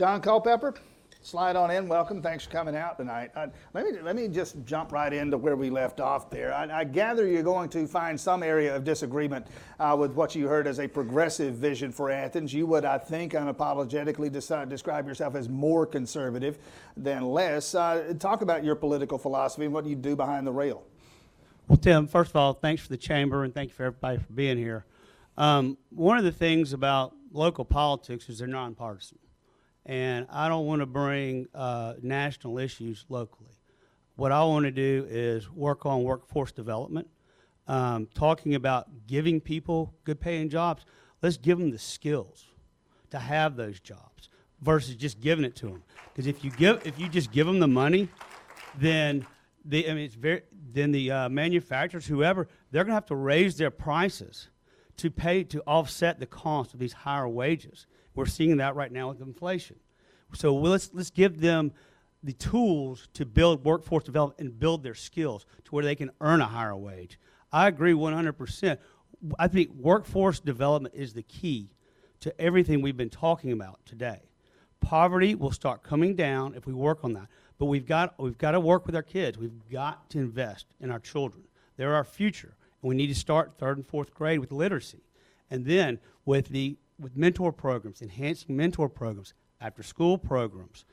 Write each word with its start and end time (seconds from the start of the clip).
John 0.00 0.20
Culpepper, 0.20 0.74
slide 1.22 1.56
on 1.56 1.72
in. 1.72 1.88
Welcome. 1.88 2.22
Thanks 2.22 2.44
for 2.44 2.50
coming 2.50 2.76
out 2.76 2.98
tonight. 2.98 3.32
Uh, 3.34 3.48
let 3.74 3.84
me 3.84 3.98
let 4.00 4.14
me 4.14 4.28
just 4.28 4.54
jump 4.64 4.92
right 4.92 5.12
into 5.12 5.36
where 5.36 5.56
we 5.56 5.70
left 5.70 5.98
off 5.98 6.30
there. 6.30 6.54
I, 6.54 6.82
I 6.82 6.84
gather 6.84 7.26
you're 7.26 7.42
going 7.42 7.68
to 7.70 7.84
find 7.84 8.20
some 8.20 8.44
area 8.44 8.76
of 8.76 8.84
disagreement 8.84 9.48
uh, 9.80 9.96
with 9.98 10.12
what 10.12 10.36
you 10.36 10.46
heard 10.46 10.68
as 10.68 10.78
a 10.78 10.86
progressive 10.86 11.54
vision 11.56 11.90
for 11.90 12.12
Athens. 12.12 12.54
You 12.54 12.64
would, 12.66 12.84
I 12.84 12.96
think, 12.96 13.32
unapologetically 13.32 14.30
decide, 14.30 14.68
describe 14.68 15.08
yourself 15.08 15.34
as 15.34 15.48
more 15.48 15.84
conservative 15.84 16.60
than 16.96 17.24
less. 17.24 17.74
Uh, 17.74 18.14
talk 18.20 18.42
about 18.42 18.62
your 18.62 18.76
political 18.76 19.18
philosophy 19.18 19.64
and 19.64 19.74
what 19.74 19.84
you 19.84 19.96
do 19.96 20.14
behind 20.14 20.46
the 20.46 20.52
rail. 20.52 20.84
Well, 21.66 21.76
Tim, 21.76 22.06
first 22.06 22.30
of 22.30 22.36
all, 22.36 22.52
thanks 22.52 22.82
for 22.82 22.88
the 22.90 22.96
chamber 22.96 23.42
and 23.42 23.52
thank 23.52 23.70
you 23.70 23.74
for 23.74 23.86
everybody 23.86 24.18
for 24.18 24.32
being 24.32 24.58
here. 24.58 24.84
Um, 25.36 25.76
one 25.90 26.18
of 26.18 26.22
the 26.22 26.30
things 26.30 26.72
about 26.72 27.16
local 27.32 27.64
politics 27.64 28.28
is 28.28 28.38
they're 28.38 28.46
nonpartisan. 28.46 29.18
And 29.88 30.26
I 30.30 30.48
don't 30.48 30.66
want 30.66 30.80
to 30.80 30.86
bring 30.86 31.48
uh, 31.54 31.94
national 32.02 32.58
issues 32.58 33.06
locally. 33.08 33.48
What 34.16 34.32
I 34.32 34.44
want 34.44 34.64
to 34.66 34.70
do 34.70 35.06
is 35.08 35.50
work 35.50 35.86
on 35.86 36.04
workforce 36.04 36.52
development, 36.52 37.08
um, 37.66 38.06
talking 38.14 38.54
about 38.54 39.06
giving 39.06 39.40
people 39.40 39.94
good 40.04 40.20
paying 40.20 40.50
jobs. 40.50 40.84
Let's 41.22 41.38
give 41.38 41.58
them 41.58 41.70
the 41.70 41.78
skills 41.78 42.44
to 43.10 43.18
have 43.18 43.56
those 43.56 43.80
jobs 43.80 44.28
versus 44.60 44.94
just 44.94 45.20
giving 45.20 45.44
it 45.44 45.56
to 45.56 45.66
them. 45.66 45.82
Because 46.12 46.26
if 46.26 46.44
you 46.44 46.50
give, 46.50 46.86
if 46.86 46.98
you 46.98 47.08
just 47.08 47.32
give 47.32 47.46
them 47.46 47.58
the 47.58 47.68
money, 47.68 48.08
then 48.76 49.26
the 49.64 49.88
I 49.88 49.94
mean 49.94 50.04
it's 50.04 50.14
very 50.14 50.42
then 50.70 50.92
the 50.92 51.10
uh, 51.10 51.28
manufacturers, 51.30 52.06
whoever, 52.06 52.46
they're 52.70 52.84
going 52.84 52.90
to 52.90 52.94
have 52.94 53.06
to 53.06 53.16
raise 53.16 53.56
their 53.56 53.70
prices 53.70 54.48
to 54.98 55.10
pay 55.10 55.44
to 55.44 55.62
offset 55.62 56.20
the 56.20 56.26
cost 56.26 56.74
of 56.74 56.80
these 56.80 56.92
higher 56.92 57.28
wages. 57.28 57.86
We're 58.18 58.26
seeing 58.26 58.56
that 58.56 58.74
right 58.74 58.90
now 58.90 59.10
with 59.10 59.20
inflation. 59.20 59.76
So 60.34 60.56
let's 60.56 60.90
let's 60.92 61.10
give 61.10 61.40
them 61.40 61.70
the 62.24 62.32
tools 62.32 63.06
to 63.14 63.24
build 63.24 63.64
workforce 63.64 64.02
development 64.02 64.40
and 64.40 64.58
build 64.58 64.82
their 64.82 64.96
skills 64.96 65.46
to 65.64 65.70
where 65.70 65.84
they 65.84 65.94
can 65.94 66.10
earn 66.20 66.40
a 66.40 66.46
higher 66.46 66.74
wage. 66.74 67.20
I 67.52 67.68
agree 67.68 67.92
100%. 67.92 68.78
I 69.38 69.46
think 69.46 69.70
workforce 69.72 70.40
development 70.40 70.96
is 70.96 71.12
the 71.12 71.22
key 71.22 71.70
to 72.18 72.40
everything 72.40 72.82
we've 72.82 72.96
been 72.96 73.08
talking 73.08 73.52
about 73.52 73.78
today. 73.86 74.22
Poverty 74.80 75.36
will 75.36 75.52
start 75.52 75.84
coming 75.84 76.16
down 76.16 76.56
if 76.56 76.66
we 76.66 76.72
work 76.72 77.04
on 77.04 77.12
that. 77.12 77.28
But 77.56 77.66
we've 77.66 77.86
got 77.86 78.18
we've 78.18 78.36
got 78.36 78.50
to 78.50 78.60
work 78.60 78.84
with 78.84 78.96
our 78.96 79.02
kids. 79.04 79.38
We've 79.38 79.70
got 79.70 80.10
to 80.10 80.18
invest 80.18 80.66
in 80.80 80.90
our 80.90 80.98
children. 80.98 81.44
They're 81.76 81.94
our 81.94 82.02
future. 82.02 82.56
And 82.82 82.88
we 82.88 82.96
need 82.96 83.06
to 83.06 83.14
start 83.14 83.58
third 83.58 83.76
and 83.76 83.86
fourth 83.86 84.12
grade 84.12 84.40
with 84.40 84.50
literacy. 84.50 85.04
And 85.52 85.64
then 85.64 86.00
with 86.24 86.48
the 86.48 86.78
with 86.98 87.16
mentor 87.16 87.52
programs, 87.52 88.02
enhancing 88.02 88.56
mentor 88.56 88.88
programs, 88.88 89.34
after 89.60 89.82
school 89.82 90.18
programs, 90.18 90.84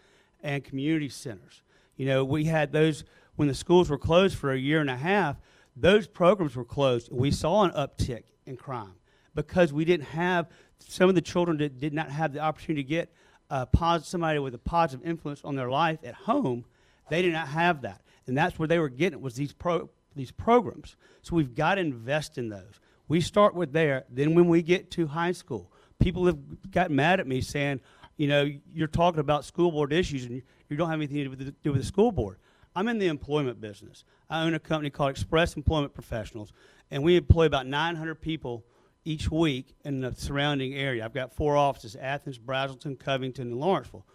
and 0.42 0.64
community 0.64 1.09
centers. 1.09 1.61
You 1.98 2.06
know, 2.06 2.23
we 2.23 2.45
had 2.45 2.72
those 2.72 3.03
when 3.36 3.48
the 3.48 3.53
schools 3.53 3.89
were 3.89 3.98
closed 3.98 4.38
for 4.38 4.52
a 4.52 4.58
year 4.58 4.80
and 4.80 4.89
a 4.89 4.95
half, 4.95 5.38
those 5.76 6.08
programs 6.08 6.56
were 6.56 6.64
closed. 6.64 7.09
We 7.11 7.31
saw 7.31 7.64
an 7.64 7.72
uptick 7.72 8.23
in 8.45 8.56
crime 8.56 8.94
because 9.33 9.73
we 9.73 9.83
didn't 9.83 10.08
have 10.08 10.48
some 10.80 11.09
of 11.09 11.16
the 11.16 11.22
children 11.22 11.58
that 11.58 11.80
did 11.80 11.94
not 11.94 12.09
have 12.09 12.33
the 12.33 12.39
opportunity 12.39 12.83
to 12.83 12.88
get 12.89 13.14
a 13.50 13.66
pos- 13.66 14.08
somebody 14.08 14.39
with 14.39 14.53
a 14.53 14.59
positive 14.59 15.06
influence 15.06 15.42
on 15.44 15.56
their 15.56 15.70
life 15.70 16.00
at 16.03 16.16
home. 16.16 16.66
They 17.09 17.22
did 17.22 17.33
not 17.33 17.50
have 17.50 17.81
that, 17.81 18.02
and 18.26 18.38
that's 18.38 18.58
where 18.58 18.67
they 18.67 18.80
were 18.80 18.89
getting 18.89 19.20
it 19.20 19.22
was 19.22 19.36
these 19.36 19.53
pro- 19.53 19.89
these 20.16 20.31
programs. 20.31 20.95
So 21.22 21.36
we've 21.36 21.53
got 21.53 21.76
to 21.76 21.81
invest 21.81 22.38
in 22.38 22.50
those. 22.50 22.80
We 23.08 23.22
start 23.22 23.53
with 23.53 23.73
there. 23.73 24.06
Then 24.09 24.33
when 24.33 24.48
we 24.48 24.61
get 24.61 24.89
to 24.92 25.08
high 25.08 25.33
school, 25.33 25.72
people 26.00 26.26
have 26.26 26.38
got 26.72 26.92
mad 26.92 27.20
at 27.20 27.28
me 27.28 27.42
saying, 27.42 27.82
you 28.18 28.28
know, 28.28 28.50
you're 28.74 28.88
talking 28.88 29.20
about 29.20 29.46
school 29.46 29.72
board 29.72 29.92
issues 29.92 30.26
and 30.26 30.42
you 30.70 30.78
don't 30.78 30.90
have 30.90 31.00
anything 31.00 31.18
to 31.18 31.52
do 31.64 31.72
with 31.72 31.82
the, 31.82 31.86
school 31.86 32.12
board. 32.12 32.38
I'm 32.76 32.88
in 32.88 32.98
the 32.98 33.08
employment 33.08 33.62
business. 33.62 34.04
I 34.30 34.44
own 34.44 34.54
a 34.54 34.60
company 34.60 34.90
called 34.90 35.12
Express 35.12 35.56
Employment 35.56 35.94
Professionals, 35.94 36.52
and 36.92 37.04
we 37.04 37.16
employ 37.16 37.45
about 37.45 37.67
900 37.67 38.16
people 38.16 38.66
each 39.05 39.32
week 39.32 39.76
in 39.86 40.02
the 40.02 40.14
surrounding 40.16 40.73
area. 40.73 41.05
I've 41.05 41.14
got 41.14 41.34
four 41.34 41.55
offices 41.55 41.95
Athens, 41.95 42.38
Braselton, 42.38 43.00
Covington, 43.00 43.52
and 43.52 43.60
Lawrenceville. 43.60 44.05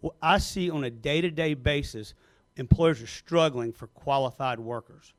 Well, 0.00 0.14
I 0.22 0.38
see 0.38 0.70
on 0.70 0.84
a 0.84 0.90
day 0.90 1.20
to 1.20 1.30
day 1.30 1.54
basis 1.54 2.14
employers 2.56 3.02
are 3.02 3.06
struggling 3.06 3.72
for 3.72 3.86
qualified 3.88 4.58
workers. 4.58 5.12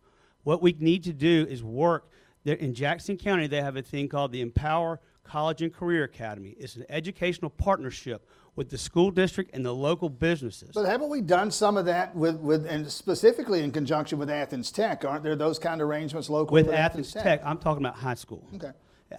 What 0.44 0.62
we 0.62 0.76
need 0.80 1.04
to 1.06 1.14
do 1.14 1.46
is 1.50 1.64
work. 1.64 2.10
In 2.46 2.74
Jackson 2.74 3.18
County, 3.18 3.48
they 3.48 3.62
have 3.62 3.76
a 3.76 3.82
thing 3.82 4.08
called 4.08 4.32
the 4.32 4.42
Empower 4.42 5.00
College 5.30 5.62
and 5.62 5.72
Career 5.72 6.06
Academy. 6.06 6.56
It's 6.58 6.76
an 6.76 6.86
educational 6.90 7.52
partnership 7.52 8.28
with 8.56 8.70
the 8.70 8.80
school 8.80 9.12
district 9.12 9.52
and 9.54 9.64
the 9.64 9.74
local 9.74 10.10
businesses. 10.10 10.72
But 10.74 10.86
haven't 10.86 11.10
we 11.10 11.22
done 11.22 11.52
some 11.52 11.78
of 11.78 11.86
that 11.86 12.16
with, 12.16 12.38
with 12.38 12.66
and 12.66 12.92
specifically 12.92 13.62
in 13.62 13.72
conjunction 13.72 14.18
with 14.18 14.30
Athens 14.32 14.72
Tech? 14.72 15.06
Aren't 15.06 15.24
there 15.24 15.36
those 15.36 15.60
kind 15.60 15.82
of 15.82 15.88
arrangements 15.88 16.32
locally 16.32 16.64
with 16.64 16.74
Athens 16.74 17.14
Tech, 17.14 17.42
I'm 17.46 17.60
talking 17.60 17.86
about 17.86 17.96
high 17.96 18.16
school. 18.16 18.48
Okay. 18.56 18.72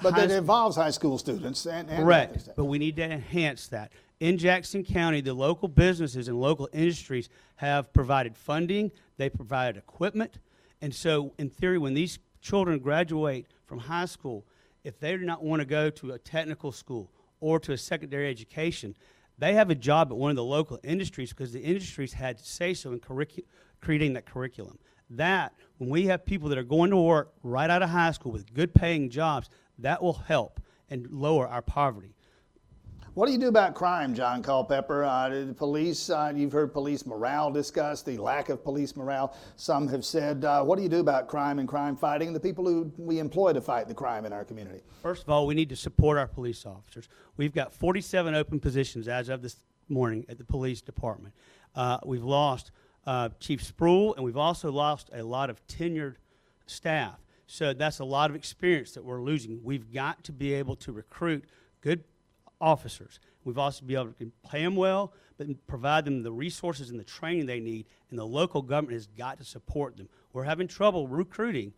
But 0.03 0.15
High 0.15 0.27
that 0.27 0.39
involves 0.39 0.77
high 0.77 0.91
school 0.91 1.17
students 1.17 1.65
and, 1.67 1.75
and 1.75 1.91
Athens 1.91 2.05
Correct, 2.05 2.47
Tech. 2.47 2.57
but 2.57 2.65
we 2.65 2.79
need 2.79 2.97
to 2.97 3.05
enhance 3.05 3.69
that. 3.69 3.93
In 4.19 4.37
Jackson 4.37 4.85
County, 4.85 5.21
the 5.21 5.33
local 5.33 5.69
businesses 5.69 6.27
and 6.27 6.41
local 6.41 6.69
industries 6.73 7.29
have 7.57 7.93
provided 7.93 8.37
funding, 8.37 8.91
they 9.17 9.31
provided 9.31 9.77
equipment, 9.77 10.39
and 10.83 10.93
so 10.93 11.33
in 11.39 11.51
theory, 11.51 11.79
when 11.79 11.95
these 11.95 12.19
children 12.41 12.81
graduate 12.81 13.47
from 13.65 13.79
high 13.79 14.07
school, 14.07 14.45
if 14.85 14.99
they 14.99 15.17
do 15.17 15.25
not 15.25 15.43
want 15.43 15.61
to 15.61 15.67
go 15.67 15.91
to 15.91 16.13
a 16.13 16.19
technical 16.19 16.73
school 16.73 17.11
or 17.41 17.59
to 17.61 17.73
a 17.73 17.79
secondary 17.79 18.29
education, 18.29 18.97
they 19.39 19.55
have 19.55 19.71
a 19.71 19.75
job 19.75 20.11
at 20.11 20.17
one 20.17 20.31
of 20.31 20.37
the 20.37 20.45
local 20.45 20.79
industries 20.85 21.31
because 21.31 21.53
the 21.53 21.61
industries 21.61 22.13
had 22.13 22.39
to 22.39 22.45
say 22.45 22.75
so 22.75 22.93
in 22.93 23.01
curricu- 23.01 23.45
creating 23.81 24.13
that 24.15 24.27
curriculum. 24.27 24.79
That, 25.09 25.55
when 25.79 25.91
we 25.91 26.07
have 26.07 26.25
people 26.25 26.49
that 26.51 26.59
are 26.59 26.63
going 26.63 26.91
to 26.91 26.97
work 26.97 27.33
right 27.43 27.69
out 27.69 27.83
of 27.83 27.91
high 27.91 28.13
school 28.13 28.33
with 28.33 28.53
good 28.53 28.75
paying 28.75 29.11
jobs, 29.11 29.49
that 29.79 30.03
will 30.03 30.13
help 30.13 30.61
and 30.89 31.11
lower 31.11 31.49
our 31.49 31.63
poverty. 31.63 32.15
What 33.15 33.27
do 33.27 33.33
you 33.33 33.39
do 33.39 33.49
about 33.49 33.75
crime, 33.75 34.15
John 34.15 34.41
Culpepper? 34.41 35.03
Uh, 35.03 35.53
police, 35.57 36.11
uh, 36.11 36.33
you've 36.33 36.53
heard 36.53 36.73
police 36.73 37.05
morale 37.05 37.51
discussed, 37.51 38.07
the 38.07 38.17
lack 38.17 38.51
of 38.51 38.63
police 38.63 38.95
morale. 38.95 39.37
Some 39.57 39.89
have 39.89 40.05
said, 40.05 40.45
uh, 40.45 40.63
what 40.63 40.77
do 40.77 40.85
you 40.85 40.89
do 40.89 41.01
about 41.01 41.27
crime 41.27 41.59
and 41.59 41.69
crime 41.69 41.97
fighting 41.97 42.29
and 42.29 42.37
the 42.37 42.41
people 42.41 42.65
who 42.65 42.93
we 42.97 43.19
employ 43.19 43.53
to 43.53 43.61
fight 43.61 43.89
the 43.89 43.95
crime 43.95 44.27
in 44.27 44.33
our 44.33 44.45
community? 44.45 44.83
First 45.03 45.25
of 45.25 45.29
all, 45.29 45.45
we 45.49 45.57
need 45.57 45.69
to 45.71 45.77
support 45.77 46.19
our 46.19 46.29
police 46.29 46.65
officers. 46.65 47.09
We've 47.37 47.53
got 47.53 47.73
47 47.73 48.33
open 48.37 48.61
positions 48.61 49.09
as 49.09 49.29
of 49.29 49.43
this 49.43 49.57
morning 49.89 50.25
at 50.29 50.39
the 50.39 50.45
police 50.45 50.81
department. 50.81 51.35
Uh, 51.75 51.99
we've 52.07 52.23
lost 52.23 52.71
uh, 53.07 53.31
Chief 53.41 53.61
Spruill, 53.61 54.15
and 54.15 54.25
we've 54.25 54.37
also 54.37 54.71
lost 54.71 55.11
a 55.13 55.25
lot 55.25 55.51
of 55.51 55.67
tenured 55.67 56.15
staff. 56.67 57.19
So 57.49 57.73
that's 57.73 57.99
a 57.99 58.05
lot 58.05 58.31
of 58.31 58.37
experience 58.37 58.93
that 58.93 59.05
we're 59.05 59.21
losing. 59.21 59.59
We've 59.65 59.93
got 59.93 60.23
to 60.25 60.33
be 60.33 60.55
able 60.55 60.77
to 60.77 60.93
recruit 60.93 61.47
good 61.81 62.05
officers. 62.61 63.21
We've 63.45 63.59
also 63.59 63.85
be 63.85 63.95
able 63.95 64.13
to 64.13 64.33
pay 64.49 64.63
them 64.63 64.77
well, 64.77 65.13
but 65.39 65.49
provide 65.67 66.05
them 66.05 66.23
the 66.23 66.33
resources 66.33 66.91
and 66.91 67.01
the 67.01 67.05
training 67.05 67.47
they 67.47 67.61
need. 67.61 67.87
And 68.11 68.19
the 68.19 68.25
local 68.25 68.63
government 68.63 68.95
has 68.95 69.07
got 69.07 69.39
to 69.39 69.45
support 69.45 69.97
them. 69.97 70.09
We're 70.33 70.45
having 70.45 70.69
trouble 70.69 71.09
recruiting 71.09 71.73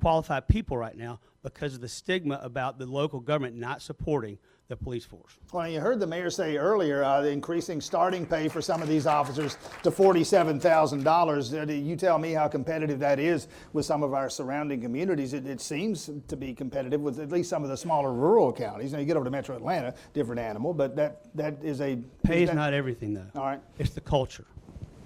qualified 0.00 0.48
people 0.48 0.76
right 0.76 0.96
now 0.96 1.20
because 1.42 1.74
of 1.74 1.80
the 1.80 1.88
stigma 1.88 2.40
about 2.42 2.78
the 2.78 2.86
local 2.86 3.20
government 3.20 3.56
not 3.56 3.82
supporting 3.82 4.38
the 4.68 4.76
police 4.76 5.04
force. 5.04 5.36
Well, 5.52 5.68
you 5.68 5.78
heard 5.78 6.00
the 6.00 6.06
mayor 6.06 6.30
say 6.30 6.56
earlier 6.56 7.02
uh, 7.04 7.20
the 7.20 7.28
increasing 7.30 7.80
starting 7.80 8.24
pay 8.24 8.48
for 8.48 8.62
some 8.62 8.80
of 8.80 8.88
these 8.88 9.06
officers 9.06 9.58
to 9.82 9.90
$47,000. 9.90 11.68
Uh, 11.68 11.72
You 11.72 11.96
tell 11.96 12.18
me 12.18 12.32
how 12.32 12.48
competitive 12.48 12.98
that 13.00 13.18
is 13.18 13.48
with 13.72 13.84
some 13.84 14.02
of 14.02 14.14
our 14.14 14.30
surrounding 14.30 14.80
communities. 14.80 15.34
It, 15.34 15.46
it 15.46 15.60
seems 15.60 16.10
to 16.28 16.36
be 16.36 16.54
competitive 16.54 17.00
with 17.02 17.18
at 17.20 17.30
least 17.30 17.50
some 17.50 17.62
of 17.62 17.68
the 17.68 17.76
smaller 17.76 18.12
rural 18.12 18.52
counties. 18.52 18.92
Now, 18.92 19.00
you 19.00 19.04
get 19.04 19.16
over 19.16 19.24
to 19.24 19.30
metro 19.30 19.54
Atlanta, 19.56 19.94
different 20.14 20.40
animal, 20.40 20.72
but 20.72 20.96
that, 20.96 21.26
that 21.34 21.56
is 21.62 21.80
a. 21.80 21.96
Pay 22.22 22.44
is 22.44 22.48
that- 22.48 22.56
not 22.56 22.72
everything, 22.72 23.14
though. 23.14 23.26
All 23.34 23.44
right. 23.44 23.60
It's 23.78 23.90
the 23.90 24.00
culture 24.00 24.46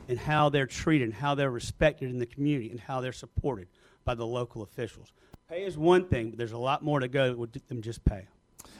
and 0.08 0.18
how 0.18 0.48
they're 0.48 0.66
treated, 0.66 1.04
and 1.04 1.12
how 1.12 1.34
they're 1.34 1.50
respected 1.50 2.08
in 2.08 2.18
the 2.18 2.24
community, 2.24 2.70
and 2.70 2.80
how 2.80 3.02
they're 3.02 3.12
supported 3.12 3.68
by 4.06 4.14
the 4.14 4.24
local 4.24 4.62
officials. 4.62 5.12
Pay 5.50 5.64
is 5.64 5.76
one 5.76 6.06
thing, 6.06 6.30
but 6.30 6.38
there's 6.38 6.52
a 6.52 6.56
lot 6.58 6.82
more 6.82 6.98
to 7.00 7.08
go 7.08 7.34
with 7.34 7.52
them 7.68 7.82
just 7.82 8.02
pay. 8.06 8.26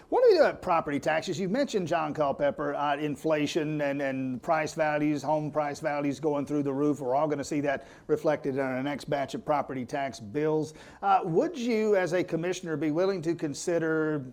What 0.08 0.22
do 0.22 0.31
we 0.31 0.37
do 0.37 0.40
about 0.40 0.62
property 0.62 0.99
taxes? 0.99 1.38
You 1.38 1.50
mentioned, 1.50 1.87
John 1.87 2.14
Culpepper, 2.14 2.75
uh, 2.75 2.96
inflation 2.96 3.82
and, 3.82 4.00
and 4.00 4.43
price 4.43 4.72
values, 4.72 5.22
home 5.22 5.50
price 5.50 5.81
values 5.81 6.19
going 6.19 6.46
through 6.46 6.62
the 6.62 6.72
roof. 6.72 7.00
We're 7.00 7.14
all 7.14 7.26
going 7.26 7.38
to 7.38 7.44
see 7.44 7.60
that 7.60 7.87
reflected 8.06 8.55
in 8.55 8.60
our 8.60 8.82
next 8.82 9.10
batch 9.10 9.34
of 9.34 9.44
property 9.44 9.84
tax 9.84 10.19
bills. 10.19 10.72
Uh, 11.02 11.20
would 11.25 11.58
you, 11.58 11.94
as 11.96 12.14
a 12.14 12.25
commissioner, 12.25 12.75
be 12.78 12.90
willing 12.90 13.20
to 13.20 13.34
consider 13.34 14.25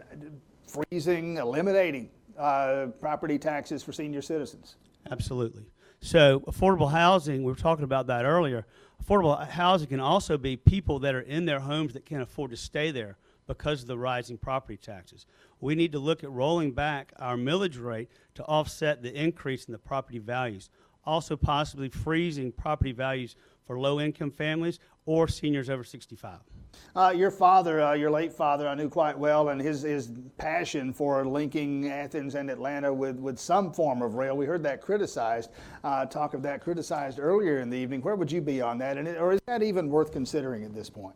freezing, 0.65 1.37
eliminating 1.37 2.09
uh, 2.37 2.87
property 3.01 3.37
taxes 3.37 3.83
for 3.83 3.91
senior 3.91 4.21
citizens? 4.21 4.77
Absolutely. 5.11 5.65
So, 5.99 6.39
affordable 6.41 6.91
housing, 6.91 7.43
we 7.43 7.51
were 7.51 7.57
talking 7.57 7.83
about 7.83 8.07
that 8.07 8.23
earlier. 8.23 8.65
Affordable 9.03 9.45
housing 9.49 9.89
can 9.89 9.99
also 9.99 10.37
be 10.37 10.55
people 10.55 10.99
that 10.99 11.15
are 11.15 11.21
in 11.21 11.43
their 11.43 11.59
homes 11.59 11.93
that 11.93 12.05
can't 12.05 12.21
afford 12.21 12.51
to 12.51 12.57
stay 12.57 12.91
there 12.91 13.17
because 13.47 13.81
of 13.81 13.87
the 13.87 13.97
rising 13.97 14.37
property 14.37 14.77
taxes. 14.77 15.25
We 15.61 15.75
need 15.75 15.91
to 15.91 15.99
look 15.99 16.23
at 16.23 16.31
rolling 16.31 16.71
back 16.71 17.13
our 17.19 17.37
millage 17.37 17.81
rate 17.81 18.09
to 18.35 18.43
offset 18.45 19.01
the 19.01 19.13
increase 19.13 19.65
in 19.65 19.71
the 19.71 19.77
property 19.77 20.19
values. 20.19 20.69
Also 21.05 21.35
possibly 21.35 21.89
freezing 21.89 22.51
property 22.51 22.91
values 22.91 23.35
for 23.65 23.79
low-income 23.79 24.31
families 24.31 24.79
or 25.05 25.27
seniors 25.27 25.69
over 25.69 25.83
65. 25.83 26.39
Uh, 26.95 27.13
your 27.15 27.31
father, 27.31 27.81
uh, 27.81 27.93
your 27.93 28.11
late 28.11 28.33
father, 28.33 28.67
I 28.67 28.75
knew 28.75 28.89
quite 28.89 29.17
well, 29.17 29.49
and 29.49 29.61
his, 29.61 29.83
his 29.83 30.11
passion 30.37 30.93
for 30.93 31.25
linking 31.25 31.89
Athens 31.89 32.35
and 32.35 32.49
Atlanta 32.49 32.93
with, 32.93 33.17
with 33.17 33.39
some 33.39 33.71
form 33.71 34.01
of 34.01 34.15
rail. 34.15 34.35
We 34.35 34.45
heard 34.45 34.63
that 34.63 34.81
criticized, 34.81 35.51
uh, 35.83 36.05
talk 36.05 36.33
of 36.33 36.41
that 36.43 36.61
criticized 36.61 37.19
earlier 37.19 37.59
in 37.59 37.69
the 37.69 37.77
evening. 37.77 38.01
Where 38.01 38.15
would 38.15 38.31
you 38.31 38.41
be 38.41 38.61
on 38.61 38.77
that? 38.79 38.97
And, 38.97 39.07
or 39.07 39.33
is 39.33 39.41
that 39.45 39.63
even 39.63 39.89
worth 39.89 40.11
considering 40.11 40.63
at 40.63 40.73
this 40.73 40.89
point? 40.89 41.15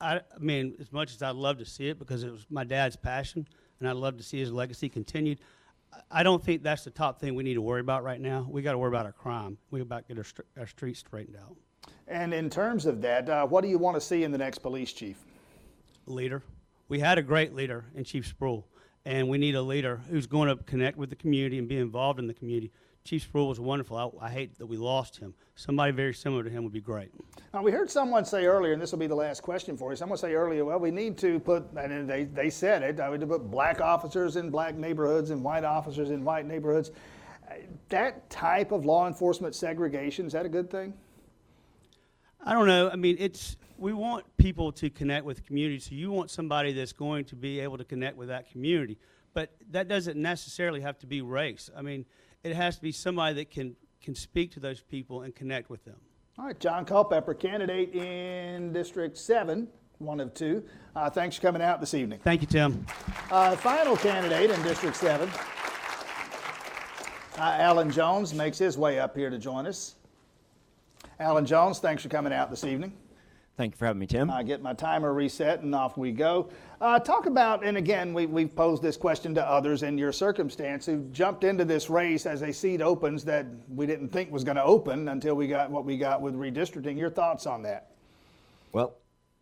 I, 0.00 0.16
I 0.16 0.38
mean, 0.38 0.74
as 0.80 0.92
much 0.92 1.14
as 1.14 1.22
I'd 1.22 1.36
love 1.36 1.58
to 1.58 1.64
see 1.64 1.88
it 1.88 1.98
because 1.98 2.22
it 2.22 2.30
was 2.30 2.46
my 2.50 2.64
dad's 2.64 2.96
passion 2.96 3.46
and 3.80 3.88
I'd 3.88 3.96
love 3.96 4.16
to 4.18 4.22
see 4.22 4.38
his 4.38 4.52
legacy 4.52 4.88
continued, 4.88 5.40
I- 6.10 6.22
don't 6.22 6.42
think 6.42 6.62
that's 6.62 6.84
the 6.84 6.90
top 6.90 7.20
thing 7.20 7.34
we 7.34 7.42
need 7.42 7.54
to 7.54 7.62
worry 7.62 7.80
about 7.80 8.04
right 8.04 8.20
now. 8.20 8.46
We 8.48 8.62
got 8.62 8.72
to 8.72 8.78
worry 8.78 8.88
about 8.90 9.06
our 9.06 9.12
crime. 9.12 9.56
We 9.70 9.82
got 9.84 10.06
to 10.08 10.14
get 10.14 10.18
our, 10.18 10.24
str- 10.24 10.42
our 10.58 10.66
streets 10.66 11.00
straightened 11.00 11.36
out. 11.36 11.56
And 12.08 12.34
in 12.34 12.50
terms 12.50 12.84
of 12.86 13.00
that, 13.02 13.28
uh, 13.28 13.46
what 13.46 13.62
do 13.62 13.68
you 13.68 13.78
want 13.78 13.96
to 13.96 14.00
see 14.00 14.22
in 14.22 14.32
the 14.32 14.38
next 14.38 14.58
police 14.58 14.92
chief? 14.92 15.16
leader. 16.08 16.40
We 16.88 17.00
had 17.00 17.18
a 17.18 17.22
great 17.22 17.52
leader 17.52 17.84
in 17.96 18.04
Chief 18.04 18.32
Spruill, 18.32 18.62
and 19.04 19.28
we 19.28 19.38
need 19.38 19.56
a 19.56 19.62
leader 19.62 20.00
who's 20.08 20.28
going 20.28 20.48
to 20.48 20.62
connect 20.62 20.96
with 20.96 21.10
the 21.10 21.16
community 21.16 21.58
and 21.58 21.66
be 21.66 21.78
involved 21.78 22.20
in 22.20 22.28
the 22.28 22.34
community. 22.34 22.70
Chief 23.06 23.32
Spruill 23.32 23.48
was 23.48 23.60
wonderful. 23.60 23.96
I, 23.96 24.26
I 24.26 24.30
hate 24.30 24.58
that 24.58 24.66
we 24.66 24.76
lost 24.76 25.16
him. 25.16 25.32
Somebody 25.54 25.92
very 25.92 26.12
similar 26.12 26.42
to 26.42 26.50
him 26.50 26.64
would 26.64 26.72
be 26.72 26.80
great. 26.80 27.10
Uh, 27.54 27.62
we 27.62 27.70
heard 27.70 27.88
someone 27.88 28.24
say 28.24 28.46
earlier, 28.46 28.72
and 28.72 28.82
this 28.82 28.90
will 28.90 28.98
be 28.98 29.06
the 29.06 29.14
last 29.14 29.42
question 29.42 29.76
for 29.76 29.90
you. 29.90 29.96
Someone 29.96 30.18
say 30.18 30.34
earlier, 30.34 30.64
well, 30.64 30.80
we 30.80 30.90
need 30.90 31.16
to 31.18 31.38
put, 31.38 31.64
and 31.78 32.10
they, 32.10 32.24
they 32.24 32.50
said 32.50 32.82
it, 32.82 32.98
I 32.98 33.16
to 33.16 33.26
put 33.26 33.48
black 33.50 33.80
officers 33.80 34.34
in 34.34 34.50
black 34.50 34.74
neighborhoods 34.74 35.30
and 35.30 35.42
white 35.42 35.64
officers 35.64 36.10
in 36.10 36.24
white 36.24 36.46
neighborhoods. 36.46 36.90
That 37.90 38.28
type 38.28 38.72
of 38.72 38.84
law 38.84 39.06
enforcement 39.06 39.54
segregation, 39.54 40.26
is 40.26 40.32
that 40.32 40.44
a 40.44 40.48
good 40.48 40.68
thing? 40.68 40.92
I 42.44 42.52
don't 42.52 42.66
know. 42.66 42.90
I 42.90 42.96
mean, 42.96 43.16
it's 43.20 43.56
we 43.78 43.92
want 43.92 44.24
people 44.36 44.72
to 44.72 44.90
connect 44.90 45.24
with 45.24 45.36
the 45.36 45.42
community. 45.42 45.78
So 45.78 45.94
you 45.94 46.10
want 46.10 46.30
somebody 46.30 46.72
that's 46.72 46.92
going 46.92 47.24
to 47.26 47.36
be 47.36 47.60
able 47.60 47.78
to 47.78 47.84
connect 47.84 48.16
with 48.16 48.28
that 48.28 48.50
community, 48.50 48.98
but 49.32 49.54
that 49.70 49.86
doesn't 49.86 50.20
necessarily 50.20 50.80
have 50.80 50.98
to 51.00 51.06
be 51.06 51.22
race. 51.22 51.70
I 51.76 51.82
mean, 51.82 52.04
it 52.46 52.56
has 52.56 52.76
to 52.76 52.82
be 52.82 52.92
somebody 52.92 53.34
that 53.34 53.50
can 53.50 53.76
can 54.02 54.14
speak 54.14 54.52
to 54.52 54.60
those 54.60 54.80
people 54.80 55.22
and 55.22 55.34
connect 55.34 55.68
with 55.68 55.84
them. 55.84 55.96
All 56.38 56.46
right, 56.46 56.60
John 56.60 56.84
Culpepper, 56.84 57.34
candidate 57.34 57.92
in 57.92 58.72
District 58.72 59.16
7, 59.16 59.66
one 59.98 60.20
of 60.20 60.32
two. 60.32 60.62
Uh, 60.94 61.10
thanks 61.10 61.36
for 61.36 61.42
coming 61.42 61.62
out 61.62 61.80
this 61.80 61.92
evening. 61.92 62.20
Thank 62.22 62.42
you, 62.42 62.46
Tim. 62.46 62.86
Uh, 63.30 63.56
final 63.56 63.96
candidate 63.96 64.50
in 64.50 64.62
District 64.62 64.94
7, 64.94 65.28
uh, 65.28 65.32
Alan 67.40 67.90
Jones, 67.90 68.32
makes 68.32 68.58
his 68.58 68.78
way 68.78 69.00
up 69.00 69.16
here 69.16 69.30
to 69.30 69.38
join 69.38 69.66
us. 69.66 69.96
Alan 71.18 71.46
Jones, 71.46 71.80
thanks 71.80 72.02
for 72.02 72.08
coming 72.08 72.32
out 72.32 72.50
this 72.50 72.62
evening. 72.62 72.92
Thank 73.56 73.72
you 73.72 73.78
for 73.78 73.86
having 73.86 74.00
me, 74.00 74.06
Tim. 74.06 74.30
I 74.30 74.42
get 74.42 74.60
my 74.60 74.74
timer 74.74 75.14
reset 75.14 75.62
and 75.62 75.74
off 75.74 75.96
we 75.96 76.12
go. 76.12 76.50
Uh, 76.78 76.98
talk 76.98 77.24
about, 77.24 77.64
and 77.64 77.78
again, 77.78 78.12
we, 78.12 78.26
we've 78.26 78.54
posed 78.54 78.82
this 78.82 78.98
question 78.98 79.34
to 79.34 79.48
others 79.48 79.82
in 79.82 79.96
your 79.96 80.12
circumstance 80.12 80.84
who 80.84 81.04
jumped 81.10 81.42
into 81.42 81.64
this 81.64 81.88
race 81.88 82.26
as 82.26 82.42
a 82.42 82.52
seat 82.52 82.82
opens 82.82 83.24
that 83.24 83.46
we 83.68 83.86
didn't 83.86 84.10
think 84.10 84.30
was 84.30 84.44
going 84.44 84.56
to 84.56 84.62
open 84.62 85.08
until 85.08 85.34
we 85.34 85.46
got 85.46 85.70
what 85.70 85.86
we 85.86 85.96
got 85.96 86.20
with 86.20 86.34
redistricting. 86.34 86.98
Your 86.98 87.08
thoughts 87.08 87.46
on 87.46 87.62
that? 87.62 87.92
well, 88.72 88.98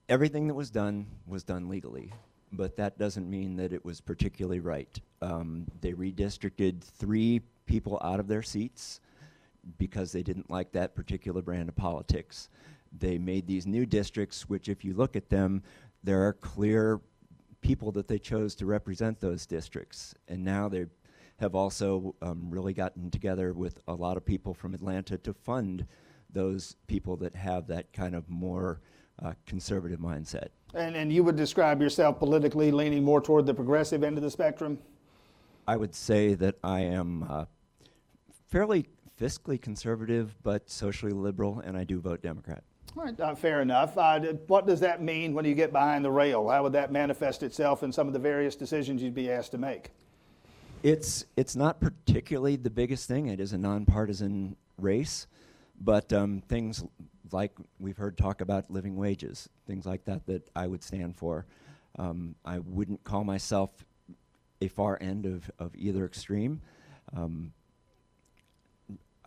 everything 0.08 0.46
that 0.46 0.55
was 0.55 0.70
done 0.70 1.06
was 1.26 1.43
done 1.43 1.69
legally, 1.69 2.12
but 2.52 2.76
that 2.76 2.96
doesn't 2.99 3.28
mean 3.28 3.56
that 3.56 3.72
it 3.72 3.84
was 3.84 4.00
particularly 4.00 4.60
right. 4.60 5.00
Um, 5.22 5.67
they 5.81 5.93
redistricted 5.93 6.84
three 6.84 7.40
people 7.67 7.99
out 8.00 8.20
of 8.20 8.28
their 8.28 8.43
seats 8.43 9.00
because 9.76 10.12
they 10.12 10.22
didn't 10.22 10.49
like 10.50 10.70
that 10.70 10.94
particular 10.94 11.43
brand 11.43 11.69
of 11.69 11.75
politics. 11.75 12.49
They 12.99 13.19
made 13.19 13.46
these 13.46 13.67
new 13.67 13.87
districts, 13.87 14.49
which, 14.49 14.69
if 14.69 14.85
you 14.85 14.94
look 14.94 15.17
at 15.17 15.29
them, 15.29 15.62
there 16.02 16.26
are 16.26 16.32
clear 16.35 17.00
people 17.61 17.91
that 17.93 18.08
they 18.08 18.19
chose 18.19 18.55
to 18.56 18.67
represent 18.67 19.20
those 19.20 19.46
districts. 19.46 20.14
And 20.29 20.44
now 20.44 20.69
they 20.69 20.87
have 21.38 21.55
also 21.55 22.14
um, 22.23 22.46
really 22.50 22.73
gotten 22.73 23.11
together 23.11 23.52
with 23.52 23.81
a 23.88 23.94
lot 23.94 24.17
of 24.17 24.25
people 24.25 24.55
from 24.55 24.75
Atlanta 24.75 25.19
to 25.19 25.32
fund 25.32 25.87
those 26.31 26.76
people 26.87 27.17
that 27.17 27.35
have 27.35 27.67
that 27.69 27.93
kind 27.93 28.14
of 28.14 28.29
more 28.29 28.81
uh, 29.23 29.32
conservative 29.46 29.99
mindset. 29.99 30.49
And, 30.75 30.96
and 30.96 31.12
you 31.12 31.25
would 31.25 31.37
describe 31.37 31.81
yourself 31.81 32.19
politically 32.19 32.70
leaning 32.70 33.05
more 33.05 33.20
toward 33.20 33.46
the 33.46 33.55
progressive 33.55 34.02
end 34.02 34.17
of 34.17 34.23
the 34.23 34.31
spectrum? 34.31 34.79
I 35.67 35.76
would 35.76 35.94
say 35.94 36.35
that 36.35 36.56
I 36.62 36.81
am 36.81 37.25
uh, 37.29 37.44
fairly 38.49 38.87
fiscally 39.19 39.61
conservative, 39.61 40.37
but 40.43 40.69
socially 40.69 41.12
liberal, 41.12 41.61
and 41.64 41.76
I 41.76 41.85
do 41.85 42.00
vote 42.00 42.23
Democrat. 42.23 42.64
All 42.96 43.02
right, 43.02 43.20
uh, 43.20 43.35
fair 43.35 43.61
enough. 43.61 43.99
Uh, 43.99 44.20
what 44.46 44.69
does 44.69 44.79
that 44.81 45.02
mean 45.02 45.35
when 45.35 45.44
you 45.44 45.55
get 45.55 45.73
behind 45.73 46.05
the 46.05 46.12
rail? 46.12 46.49
How 46.49 46.62
would 46.62 46.75
that 46.75 46.93
manifest 46.93 47.43
itself 47.43 47.82
in 47.82 47.93
some 47.93 48.06
of 48.06 48.12
the 48.12 48.20
various 48.20 48.55
decisions 48.55 49.02
you'd 49.02 49.14
be 49.14 49.31
asked 49.31 49.50
to 49.50 49.58
make? 49.58 49.91
It's 50.85 51.25
it's 51.37 51.56
not 51.56 51.81
particularly 51.81 52.55
the 52.55 52.70
biggest 52.70 53.08
thing. 53.08 53.26
It 53.26 53.41
is 53.41 53.52
a 53.52 53.58
nonpartisan 53.58 54.56
race, 54.79 55.26
but 55.81 56.12
um, 56.12 56.43
things 56.49 56.85
like 57.32 57.52
we've 57.81 57.96
heard 57.96 58.17
talk 58.17 58.41
about 58.41 58.70
living 58.70 58.94
wages, 58.94 59.49
things 59.67 59.87
like 59.87 60.05
that, 60.05 60.26
that 60.26 60.49
I 60.55 60.69
would 60.69 60.85
stand 60.85 61.17
for. 61.17 61.46
Um, 61.99 62.37
I 62.44 62.61
wouldn't 62.61 63.02
call 63.02 63.25
myself 63.25 63.70
a 64.61 64.69
far 64.69 64.99
end 65.00 65.26
of, 65.26 65.50
of 65.58 65.75
either 65.75 66.05
extreme. 66.05 66.61
Um, 67.17 67.52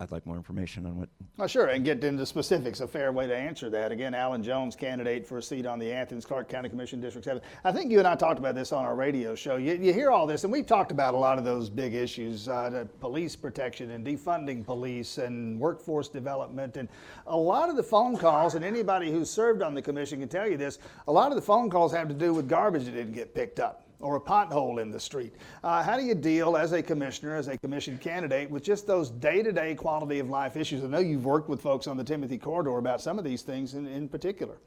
I'd 0.00 0.12
like 0.12 0.24
more 0.26 0.36
information 0.36 0.86
on 0.86 0.96
what 0.96 1.50
sure, 1.50 1.66
and 1.66 1.84
get 1.84 2.04
into 2.04 2.24
specifics. 2.24 2.78
A 2.78 2.86
fair 2.86 3.10
way 3.10 3.26
to 3.26 3.36
answer 3.36 3.68
that. 3.70 3.90
Again, 3.90 4.14
Alan 4.14 4.44
Jones, 4.44 4.76
candidate 4.76 5.26
for 5.26 5.38
a 5.38 5.42
seat 5.42 5.66
on 5.66 5.80
the 5.80 5.92
Athens 5.92 6.24
Clarke 6.24 6.48
County 6.48 6.68
Commission 6.68 7.00
District 7.00 7.24
7. 7.24 7.42
I 7.64 7.72
think 7.72 7.90
you 7.90 7.98
and 7.98 8.06
I 8.06 8.14
talked 8.14 8.38
about 8.38 8.54
this 8.54 8.70
on 8.70 8.84
our 8.84 8.94
radio 8.94 9.34
show. 9.34 9.56
You, 9.56 9.74
you 9.74 9.92
hear 9.92 10.12
all 10.12 10.24
this, 10.24 10.44
and 10.44 10.52
we've 10.52 10.66
talked 10.66 10.92
about 10.92 11.14
a 11.14 11.16
lot 11.16 11.36
of 11.36 11.44
those 11.44 11.68
big 11.68 11.94
issues 11.94 12.48
uh, 12.48 12.84
police 13.00 13.34
protection 13.34 13.90
and 13.90 14.06
defunding 14.06 14.64
police 14.64 15.18
and 15.18 15.58
workforce 15.58 16.08
development. 16.08 16.76
And 16.76 16.88
a 17.26 17.36
lot 17.36 17.68
of 17.68 17.74
the 17.74 17.82
phone 17.82 18.16
calls, 18.16 18.54
and 18.54 18.64
anybody 18.64 19.10
who's 19.10 19.28
served 19.28 19.62
on 19.62 19.74
the 19.74 19.82
commission 19.82 20.20
can 20.20 20.28
tell 20.28 20.48
you 20.48 20.56
this, 20.56 20.78
a 21.08 21.12
lot 21.12 21.32
of 21.32 21.36
the 21.36 21.42
phone 21.42 21.70
calls 21.70 21.92
have 21.92 22.06
to 22.06 22.14
do 22.14 22.32
with 22.32 22.48
garbage 22.48 22.84
that 22.84 22.92
didn't 22.92 23.14
get 23.14 23.34
picked 23.34 23.58
up 23.58 23.87
or 24.00 24.16
a 24.16 24.20
pothole 24.20 24.80
in 24.80 24.90
the 24.90 25.00
street. 25.00 25.34
Uh, 25.64 25.82
how 25.82 25.96
do 25.96 26.04
you 26.04 26.14
deal 26.14 26.56
as 26.56 26.72
a 26.72 26.82
commissioner, 26.82 27.36
as 27.36 27.48
a 27.48 27.58
commission 27.58 27.98
candidate, 27.98 28.50
with 28.50 28.62
just 28.62 28.86
those 28.86 29.10
day-to-day 29.10 29.74
quality 29.74 30.18
of 30.20 30.30
life 30.30 30.56
issues? 30.56 30.84
I 30.84 30.86
know 30.86 30.98
you've 30.98 31.24
worked 31.24 31.48
with 31.48 31.60
folks 31.60 31.86
on 31.86 31.96
the 31.96 32.04
Timothy 32.04 32.38
corridor 32.38 32.78
about 32.78 33.00
some 33.00 33.18
of 33.18 33.24
these 33.24 33.42
things 33.42 33.74
in, 33.74 33.86
in 33.86 34.08
particular. 34.08 34.58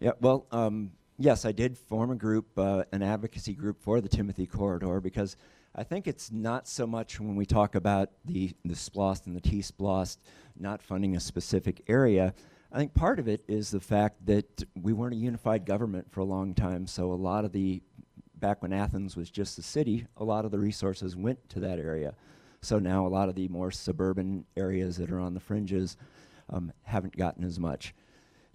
Yeah, 0.00 0.12
well, 0.20 0.46
um, 0.52 0.92
yes, 1.18 1.44
I 1.44 1.52
did 1.52 1.76
form 1.76 2.10
a 2.10 2.16
group, 2.16 2.46
uh, 2.56 2.84
an 2.92 3.02
advocacy 3.02 3.54
group 3.54 3.80
for 3.80 4.00
the 4.00 4.08
Timothy 4.08 4.46
corridor, 4.46 5.00
because 5.00 5.36
I 5.74 5.82
think 5.82 6.06
it's 6.06 6.30
not 6.30 6.68
so 6.68 6.86
much 6.86 7.18
when 7.18 7.34
we 7.34 7.46
talk 7.46 7.74
about 7.74 8.10
the 8.24 8.52
the 8.64 8.76
SPLOST 8.76 9.26
and 9.26 9.34
the 9.34 9.40
T 9.40 9.60
SPLOST 9.60 10.20
not 10.56 10.80
funding 10.80 11.16
a 11.16 11.20
specific 11.20 11.82
area. 11.88 12.32
I 12.70 12.78
think 12.78 12.94
part 12.94 13.18
of 13.18 13.26
it 13.26 13.44
is 13.48 13.70
the 13.70 13.80
fact 13.80 14.24
that 14.26 14.64
we 14.80 14.92
weren't 14.92 15.14
a 15.14 15.16
unified 15.16 15.64
government 15.64 16.10
for 16.10 16.20
a 16.20 16.24
long 16.24 16.54
time, 16.54 16.86
so 16.86 17.12
a 17.12 17.14
lot 17.14 17.44
of 17.44 17.52
the 17.52 17.82
back 18.44 18.60
when 18.60 18.74
Athens 18.74 19.16
was 19.16 19.30
just 19.30 19.58
a 19.58 19.62
city, 19.62 20.06
a 20.18 20.22
lot 20.22 20.44
of 20.44 20.50
the 20.50 20.58
resources 20.58 21.16
went 21.16 21.48
to 21.48 21.60
that 21.60 21.78
area. 21.78 22.14
So 22.60 22.78
now 22.78 23.06
a 23.06 23.08
lot 23.08 23.30
of 23.30 23.36
the 23.36 23.48
more 23.48 23.70
suburban 23.70 24.44
areas 24.54 24.98
that 24.98 25.10
are 25.10 25.18
on 25.18 25.32
the 25.32 25.40
fringes 25.40 25.96
um, 26.50 26.70
haven't 26.82 27.16
gotten 27.16 27.42
as 27.42 27.58
much. 27.58 27.94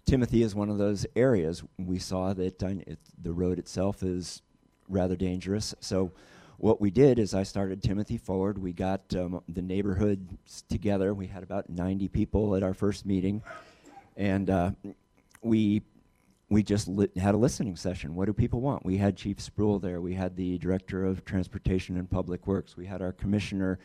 Timothy 0.05 0.43
is 0.43 0.53
one 0.53 0.69
of 0.69 0.77
those 0.77 1.07
areas. 1.15 1.63
We 1.79 1.97
saw 1.97 2.33
that 2.33 2.61
uh, 2.61 2.67
it, 2.85 2.99
the 3.19 3.33
road 3.33 3.57
itself 3.57 4.03
is 4.03 4.43
rather 4.87 5.15
dangerous. 5.15 5.73
So, 5.79 6.11
what 6.57 6.79
we 6.79 6.91
did 6.91 7.17
is 7.17 7.33
I 7.33 7.41
started 7.41 7.81
Timothy 7.81 8.17
Forward. 8.17 8.59
We 8.59 8.73
got 8.73 9.01
um, 9.15 9.41
the 9.47 9.63
neighborhoods 9.63 10.63
together. 10.69 11.15
We 11.15 11.25
had 11.25 11.41
about 11.41 11.67
90 11.67 12.09
people 12.09 12.55
at 12.55 12.61
our 12.61 12.75
first 12.75 13.07
meeting, 13.07 13.41
and 14.15 14.51
uh, 14.51 14.71
we 15.41 15.81
we 16.49 16.63
just 16.63 16.89
had 17.15 17.35
a 17.35 17.37
listening 17.37 17.75
session. 17.75 18.15
What 18.15 18.25
do 18.25 18.33
people 18.33 18.59
want? 18.59 18.83
We 18.83 18.97
had 18.97 19.15
Chief 19.15 19.37
Spruill 19.37 19.81
there. 19.81 20.01
We 20.01 20.15
had 20.15 20.35
the 20.35 20.57
director 20.57 21.05
of 21.05 21.23
transportation 21.23 21.97
and 21.97 22.09
public 22.09 22.47
works. 22.47 22.75
We 22.75 22.87
had 22.87 23.01
our 23.01 23.11
commissioner. 23.11 23.77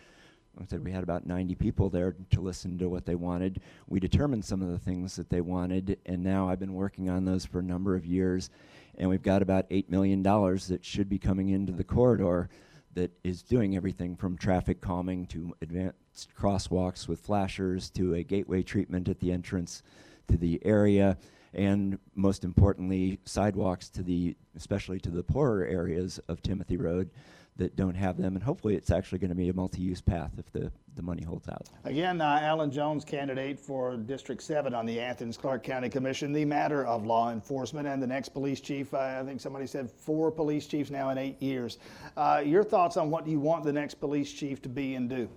I 0.58 0.64
said 0.64 0.82
we 0.82 0.92
had 0.92 1.02
about 1.02 1.26
90 1.26 1.56
people 1.56 1.90
there 1.90 2.14
to 2.30 2.40
listen 2.40 2.78
to 2.78 2.88
what 2.88 3.04
they 3.04 3.16
wanted. 3.16 3.60
We 3.86 4.00
determined 4.00 4.44
some 4.44 4.62
of 4.62 4.70
the 4.70 4.78
things 4.78 5.16
that 5.16 5.28
they 5.28 5.42
wanted, 5.42 5.98
and 6.06 6.22
now 6.22 6.48
I've 6.48 6.60
been 6.60 6.74
working 6.74 7.10
on 7.10 7.24
those 7.24 7.44
for 7.44 7.58
a 7.58 7.62
number 7.62 7.96
of 7.96 8.06
years. 8.06 8.50
And 8.96 9.10
we've 9.10 9.22
got 9.22 9.42
about 9.42 9.68
$8 9.68 9.90
million 9.90 10.22
that 10.22 10.80
should 10.82 11.08
be 11.08 11.18
coming 11.18 11.50
into 11.50 11.72
the 11.72 11.84
corridor 11.84 12.48
that 12.94 13.10
is 13.24 13.42
doing 13.42 13.76
everything 13.76 14.16
from 14.16 14.38
traffic 14.38 14.80
calming 14.80 15.26
to 15.26 15.54
advanced 15.60 16.28
crosswalks 16.38 17.08
with 17.08 17.20
flashers 17.20 17.90
to 17.90 18.14
a 18.14 18.22
gateway 18.22 18.62
treatment 18.62 19.08
at 19.08 19.18
the 19.18 19.32
entrance 19.32 19.82
to 20.28 20.36
the 20.36 20.64
area 20.64 21.18
and 21.54 21.98
most 22.14 22.44
importantly, 22.44 23.18
sidewalks 23.24 23.88
to 23.90 24.02
the, 24.02 24.36
especially 24.56 24.98
to 25.00 25.10
the 25.10 25.22
poorer 25.22 25.64
areas 25.64 26.20
of 26.28 26.42
Timothy 26.42 26.76
Road 26.76 27.10
that 27.56 27.76
don't 27.76 27.94
have 27.94 28.16
them. 28.16 28.34
And 28.34 28.42
hopefully, 28.42 28.74
it's 28.74 28.90
actually 28.90 29.18
going 29.18 29.28
to 29.28 29.36
be 29.36 29.48
a 29.48 29.52
multi-use 29.52 30.00
path 30.00 30.32
if 30.38 30.50
the, 30.52 30.72
the 30.96 31.02
money 31.02 31.22
holds 31.22 31.48
out. 31.48 31.68
Again, 31.84 32.20
uh, 32.20 32.40
Alan 32.42 32.70
Jones, 32.70 33.04
candidate 33.04 33.60
for 33.60 33.96
District 33.96 34.42
7 34.42 34.74
on 34.74 34.86
the 34.86 35.00
Athens 35.00 35.36
Clarke 35.36 35.62
County 35.62 35.88
Commission, 35.88 36.32
the 36.32 36.44
matter 36.44 36.84
of 36.84 37.06
law 37.06 37.30
enforcement 37.30 37.86
and 37.86 38.02
the 38.02 38.06
next 38.06 38.30
police 38.30 38.60
chief. 38.60 38.92
Uh, 38.92 39.18
I 39.20 39.24
think 39.24 39.40
somebody 39.40 39.66
said 39.66 39.90
four 39.90 40.32
police 40.32 40.66
chiefs 40.66 40.90
now 40.90 41.10
in 41.10 41.18
eight 41.18 41.40
years. 41.40 41.78
Uh, 42.16 42.42
your 42.44 42.64
thoughts 42.64 42.96
on 42.96 43.10
what 43.10 43.26
you 43.26 43.38
want 43.38 43.64
the 43.64 43.72
next 43.72 43.94
police 43.94 44.32
chief 44.32 44.60
to 44.62 44.68
be 44.68 44.96
and 44.96 45.08
do? 45.08 45.28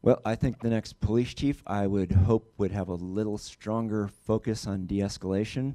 Well, 0.00 0.20
I 0.24 0.36
think 0.36 0.60
the 0.60 0.70
next 0.70 1.00
police 1.00 1.34
chief, 1.34 1.62
I 1.66 1.86
would 1.86 2.12
hope, 2.12 2.52
would 2.56 2.70
have 2.70 2.88
a 2.88 2.94
little 2.94 3.36
stronger 3.36 4.08
focus 4.26 4.66
on 4.66 4.86
de 4.86 4.98
escalation. 5.00 5.74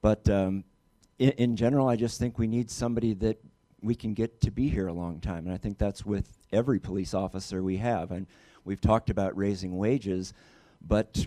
But 0.00 0.28
um, 0.28 0.62
in, 1.18 1.30
in 1.30 1.56
general, 1.56 1.88
I 1.88 1.96
just 1.96 2.20
think 2.20 2.38
we 2.38 2.46
need 2.46 2.70
somebody 2.70 3.12
that 3.14 3.38
we 3.82 3.96
can 3.96 4.14
get 4.14 4.40
to 4.42 4.52
be 4.52 4.68
here 4.68 4.86
a 4.86 4.92
long 4.92 5.18
time. 5.18 5.46
And 5.46 5.52
I 5.52 5.56
think 5.56 5.78
that's 5.78 6.06
with 6.06 6.38
every 6.52 6.78
police 6.78 7.12
officer 7.12 7.60
we 7.62 7.78
have. 7.78 8.12
And 8.12 8.28
we've 8.64 8.80
talked 8.80 9.10
about 9.10 9.36
raising 9.36 9.76
wages, 9.76 10.32
but 10.80 11.26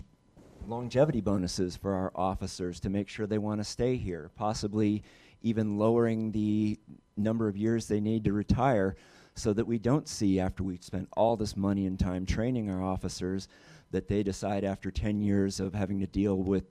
longevity 0.66 1.20
bonuses 1.20 1.76
for 1.76 1.92
our 1.92 2.10
officers 2.14 2.80
to 2.80 2.88
make 2.88 3.08
sure 3.08 3.26
they 3.26 3.38
want 3.38 3.60
to 3.60 3.64
stay 3.64 3.96
here, 3.96 4.30
possibly 4.34 5.02
even 5.42 5.78
lowering 5.78 6.32
the 6.32 6.78
number 7.18 7.48
of 7.48 7.56
years 7.56 7.86
they 7.86 8.00
need 8.00 8.24
to 8.24 8.32
retire 8.32 8.96
so 9.40 9.54
that 9.54 9.66
we 9.66 9.78
don't 9.78 10.06
see 10.06 10.38
after 10.38 10.62
we've 10.62 10.84
spent 10.84 11.08
all 11.16 11.36
this 11.36 11.56
money 11.56 11.86
and 11.86 11.98
time 11.98 12.26
training 12.26 12.70
our 12.70 12.82
officers 12.82 13.48
that 13.90 14.06
they 14.06 14.22
decide 14.22 14.64
after 14.64 14.90
10 14.90 15.20
years 15.22 15.60
of 15.60 15.74
having 15.74 15.98
to 15.98 16.06
deal 16.06 16.36
with 16.36 16.64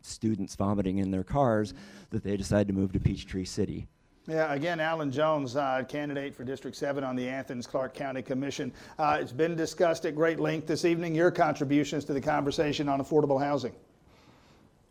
students 0.00 0.56
vomiting 0.56 0.98
in 0.98 1.10
their 1.10 1.22
cars 1.22 1.74
that 2.08 2.24
they 2.24 2.36
decide 2.36 2.66
to 2.66 2.72
move 2.72 2.90
to 2.92 2.98
Peachtree 2.98 3.44
City. 3.44 3.86
Yeah, 4.26 4.52
again, 4.52 4.80
Alan 4.80 5.10
Jones, 5.10 5.56
uh, 5.56 5.82
candidate 5.88 6.34
for 6.34 6.42
District 6.42 6.76
7 6.76 7.04
on 7.04 7.16
the 7.16 7.28
Athens 7.28 7.66
Clarke 7.66 7.94
County 7.94 8.22
Commission. 8.22 8.72
Uh, 8.98 9.18
it's 9.20 9.32
been 9.32 9.54
discussed 9.54 10.06
at 10.06 10.14
great 10.14 10.40
length 10.40 10.66
this 10.66 10.84
evening. 10.84 11.14
Your 11.14 11.30
contributions 11.30 12.04
to 12.06 12.14
the 12.14 12.20
conversation 12.20 12.88
on 12.88 13.00
affordable 13.00 13.42
housing. 13.42 13.74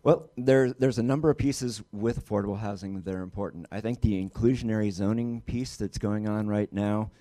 Well, 0.02 0.30
there, 0.38 0.72
there's 0.72 0.98
a 0.98 1.04
number 1.04 1.30
of 1.30 1.38
pieces 1.38 1.84
with 1.92 2.26
affordable 2.26 2.58
housing 2.58 3.02
that 3.02 3.14
are 3.14 3.22
important. 3.22 3.66
I 3.70 3.82
think 3.82 4.00
the 4.00 4.24
inclusionary 4.24 4.92
zoning 4.92 5.42
piece 5.42 5.76
that's 5.76 5.98
going 5.98 6.28
on 6.28 6.48
right 6.48 6.72
now 6.72 7.12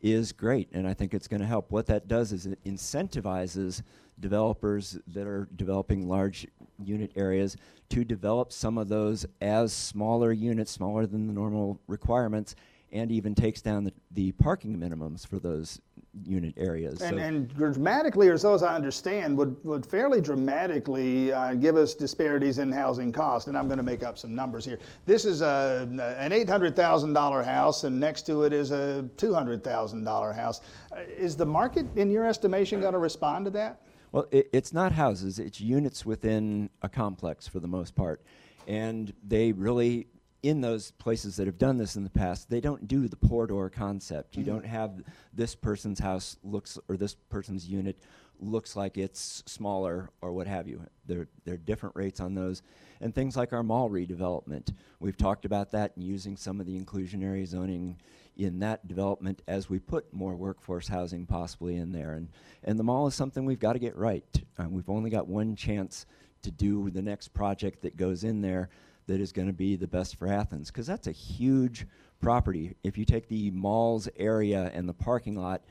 is 0.00 0.32
great, 0.32 0.68
and 0.72 0.86
I 0.86 0.94
think 0.94 1.14
it's 1.14 1.28
going 1.28 1.40
to 1.40 1.46
help. 1.46 1.70
What 1.70 1.86
that 1.86 2.08
does 2.08 2.32
is 2.32 2.46
it 2.46 2.58
incentivizes 2.64 3.82
developers 4.18 4.98
that 5.06 5.28
are 5.28 5.48
developing 5.54 6.08
large 6.08 6.48
unit 6.82 7.12
areas 7.14 7.56
to 7.90 8.04
develop 8.04 8.52
some 8.52 8.78
of 8.78 8.88
those 8.88 9.24
as 9.40 9.72
smaller 9.72 10.32
units, 10.32 10.72
smaller 10.72 11.06
than 11.06 11.28
the 11.28 11.32
normal 11.32 11.80
requirements, 11.86 12.56
and 12.92 13.12
even 13.12 13.36
takes 13.36 13.62
down 13.62 13.84
the, 13.84 13.92
the 14.10 14.32
parking 14.32 14.76
minimums 14.76 15.24
for 15.24 15.38
those 15.38 15.80
unit 16.24 16.54
areas. 16.56 17.00
And, 17.00 17.16
So- 17.16 17.22
and 17.22 17.48
dramatically, 17.54 18.28
or 18.28 18.38
so 18.38 18.54
as 18.54 18.62
I 18.62 18.74
understand, 18.74 19.36
would, 19.36 19.56
would 19.64 19.84
fairly 19.84 20.20
dramatically 20.20 21.32
uh, 21.32 21.54
give 21.54 21.76
us 21.76 21.94
disparities 21.94 22.58
in 22.58 22.70
housing 22.72 23.12
cost. 23.12 23.48
And 23.48 23.56
I'm 23.56 23.66
going 23.66 23.78
to 23.78 23.84
make 23.84 24.02
up 24.02 24.18
some 24.18 24.34
numbers 24.34 24.64
here. 24.64 24.78
This 25.06 25.24
is 25.24 25.40
a, 25.42 25.88
an 26.18 26.32
$800,000 26.32 27.44
house, 27.44 27.84
and 27.84 27.98
next 27.98 28.22
to 28.22 28.44
it 28.44 28.52
is 28.52 28.70
a 28.70 29.08
$200,000 29.16 30.34
house. 30.34 30.60
Uh, 30.92 31.00
Is 31.16 31.36
the 31.36 31.46
market, 31.46 31.86
in 31.96 32.10
your 32.10 32.26
estimation, 32.26 32.80
going 32.80 32.92
to 32.92 32.98
respond 32.98 33.44
to 33.46 33.50
that? 33.52 33.80
Well, 34.12 34.26
it, 34.30 34.48
it's 34.52 34.72
not 34.72 34.92
houses, 34.92 35.38
it's 35.38 35.60
units 35.60 36.06
within 36.06 36.70
a 36.82 36.88
complex 36.88 37.48
for 37.48 37.58
the 37.58 37.66
most 37.68 37.94
part. 37.96 38.22
And 38.66 39.12
they 39.26 39.52
really, 39.52 40.06
in 40.44 40.60
those 40.60 40.90
places 40.90 41.36
that 41.36 41.46
have 41.46 41.56
done 41.56 41.78
this 41.78 41.96
in 41.96 42.04
the 42.04 42.10
past, 42.10 42.50
they 42.50 42.60
don't 42.60 42.86
do 42.86 43.08
the 43.08 43.16
poor 43.16 43.46
door 43.46 43.70
concept. 43.70 44.36
You 44.36 44.44
don't 44.44 44.66
have 44.66 45.02
this 45.32 45.54
person's 45.54 45.98
house 45.98 46.36
looks, 46.44 46.78
or 46.86 46.98
this 46.98 47.14
person's 47.14 47.66
unit 47.66 47.98
looks 48.38 48.76
like 48.76 48.98
it's 48.98 49.42
smaller 49.46 50.10
or 50.20 50.32
what 50.32 50.46
have 50.46 50.68
you. 50.68 50.84
There, 51.06 51.28
there 51.46 51.54
are 51.54 51.58
different 51.58 51.96
rates 51.96 52.20
on 52.20 52.34
those. 52.34 52.60
And 53.00 53.14
things 53.14 53.38
like 53.38 53.54
our 53.54 53.62
mall 53.62 53.88
redevelopment. 53.88 54.74
We've 55.00 55.16
talked 55.16 55.46
about 55.46 55.70
that 55.70 55.92
and 55.96 56.04
using 56.04 56.36
some 56.36 56.60
of 56.60 56.66
the 56.66 56.78
inclusionary 56.78 57.46
zoning 57.46 57.96
in 58.36 58.58
that 58.58 58.86
development 58.86 59.40
as 59.48 59.70
we 59.70 59.78
put 59.78 60.12
more 60.12 60.36
workforce 60.36 60.88
housing 60.88 61.24
possibly 61.24 61.76
in 61.76 61.90
there. 61.92 62.12
And, 62.12 62.28
and 62.64 62.78
the 62.78 62.84
mall 62.84 63.06
is 63.06 63.14
something 63.14 63.46
we've 63.46 63.58
got 63.58 63.72
to 63.72 63.78
get 63.78 63.96
right. 63.96 64.24
Uh, 64.58 64.66
we've 64.68 64.90
only 64.90 65.08
got 65.08 65.26
one 65.26 65.56
chance 65.56 66.04
to 66.42 66.50
do 66.50 66.90
the 66.90 67.00
next 67.00 67.28
project 67.28 67.80
that 67.80 67.96
goes 67.96 68.24
in 68.24 68.42
there 68.42 68.68
that 69.06 69.20
is 69.20 69.32
going 69.32 69.48
to 69.48 69.54
be 69.54 69.76
the 69.76 69.86
best 69.86 70.16
for 70.16 70.28
Athens 70.28 70.70
because 70.70 70.86
that's 70.86 71.06
a 71.06 71.12
huge 71.12 71.86
property. 72.20 72.74
If 72.82 72.96
you 72.96 73.04
take 73.04 73.28
the 73.28 73.50
mall's 73.50 74.08
area 74.16 74.70
and 74.74 74.88
the 74.88 74.94
parking 74.94 75.36
lot 75.36 75.62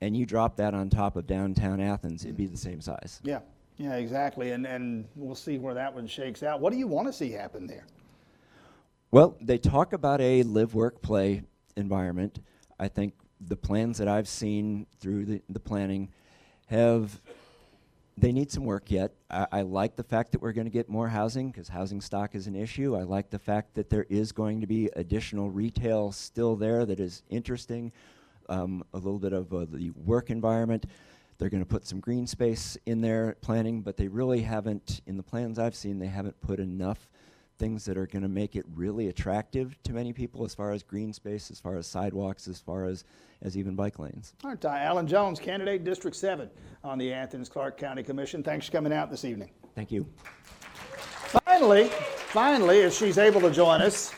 and 0.00 0.16
you 0.16 0.26
drop 0.26 0.56
that 0.56 0.74
on 0.74 0.90
top 0.90 1.16
of 1.16 1.26
downtown 1.26 1.80
Athens, 1.80 2.24
it'd 2.24 2.36
be 2.36 2.46
the 2.46 2.56
same 2.56 2.80
size. 2.80 3.20
Yeah, 3.24 3.40
yeah, 3.78 3.94
exactly. 3.94 4.50
And, 4.50 4.66
and 4.66 5.06
we'll 5.14 5.34
see 5.34 5.58
where 5.58 5.74
that 5.74 5.94
one 5.94 6.06
shakes 6.06 6.42
out. 6.42 6.60
What 6.60 6.72
do 6.72 6.78
you 6.78 6.86
want 6.86 7.06
to 7.06 7.12
see 7.12 7.30
happen 7.30 7.66
there? 7.66 7.86
Well, 9.10 9.36
they 9.40 9.58
talk 9.58 9.92
about 9.92 10.20
a 10.20 10.42
live, 10.42 10.74
work, 10.74 11.00
play 11.00 11.42
environment. 11.76 12.40
I 12.78 12.88
think 12.88 13.14
the 13.40 13.56
plans 13.56 13.98
that 13.98 14.08
I've 14.08 14.28
seen 14.28 14.86
through 14.98 15.24
the, 15.26 15.42
the 15.48 15.60
planning 15.60 16.10
have, 16.66 17.20
they 18.18 18.32
need 18.32 18.50
some 18.50 18.64
work 18.64 18.90
yet. 18.90 19.12
I, 19.30 19.46
I 19.52 19.62
like 19.62 19.96
the 19.96 20.02
fact 20.02 20.32
that 20.32 20.40
we're 20.40 20.52
going 20.52 20.66
to 20.66 20.70
get 20.70 20.88
more 20.88 21.08
housing 21.08 21.50
because 21.50 21.68
housing 21.68 22.00
stock 22.00 22.34
is 22.34 22.46
an 22.46 22.56
issue. 22.56 22.96
I 22.96 23.02
like 23.02 23.30
the 23.30 23.38
fact 23.38 23.74
that 23.74 23.90
there 23.90 24.06
is 24.08 24.32
going 24.32 24.60
to 24.62 24.66
be 24.66 24.88
additional 24.96 25.50
retail 25.50 26.12
still 26.12 26.56
there 26.56 26.86
that 26.86 26.98
is 26.98 27.22
interesting, 27.28 27.92
um, 28.48 28.84
a 28.94 28.96
little 28.96 29.18
bit 29.18 29.32
of 29.32 29.52
uh, 29.52 29.66
the 29.70 29.90
work 29.90 30.30
environment. 30.30 30.86
They're 31.38 31.50
going 31.50 31.62
to 31.62 31.68
put 31.68 31.86
some 31.86 32.00
green 32.00 32.26
space 32.26 32.78
in 32.86 33.02
their 33.02 33.36
planning, 33.42 33.82
but 33.82 33.98
they 33.98 34.08
really 34.08 34.40
haven't, 34.40 35.02
in 35.06 35.18
the 35.18 35.22
plans 35.22 35.58
I've 35.58 35.74
seen, 35.74 35.98
they 35.98 36.06
haven't 36.06 36.40
put 36.40 36.58
enough 36.58 37.08
things 37.58 37.84
that 37.84 37.96
are 37.96 38.06
going 38.06 38.22
to 38.22 38.28
make 38.28 38.56
it 38.56 38.64
really 38.74 39.08
attractive 39.08 39.76
to 39.82 39.92
many 39.92 40.12
people 40.12 40.44
as 40.44 40.54
far 40.54 40.72
as 40.72 40.82
green 40.82 41.12
space, 41.12 41.50
as 41.50 41.60
far 41.60 41.76
as 41.76 41.86
sidewalks, 41.86 42.48
as 42.48 42.60
far 42.60 42.84
as, 42.84 43.04
as 43.42 43.56
even 43.56 43.74
bike 43.74 43.98
lanes. 43.98 44.34
All 44.44 44.50
right, 44.50 44.64
uh, 44.64 44.68
Alan 44.68 45.06
Jones, 45.06 45.40
candidate 45.40 45.84
District 45.84 46.16
7 46.16 46.50
on 46.84 46.98
the 46.98 47.12
Athens 47.12 47.48
Clarke 47.48 47.76
County 47.78 48.02
Commission. 48.02 48.42
Thanks 48.42 48.66
for 48.66 48.72
coming 48.72 48.92
out 48.92 49.10
this 49.10 49.24
evening. 49.24 49.50
Thank 49.74 49.90
you. 49.90 50.06
Finally, 51.44 51.84
finally, 51.86 52.78
if 52.80 52.94
she's 52.94 53.18
able 53.18 53.40
to 53.40 53.50
join 53.50 53.80
us, 53.80 54.12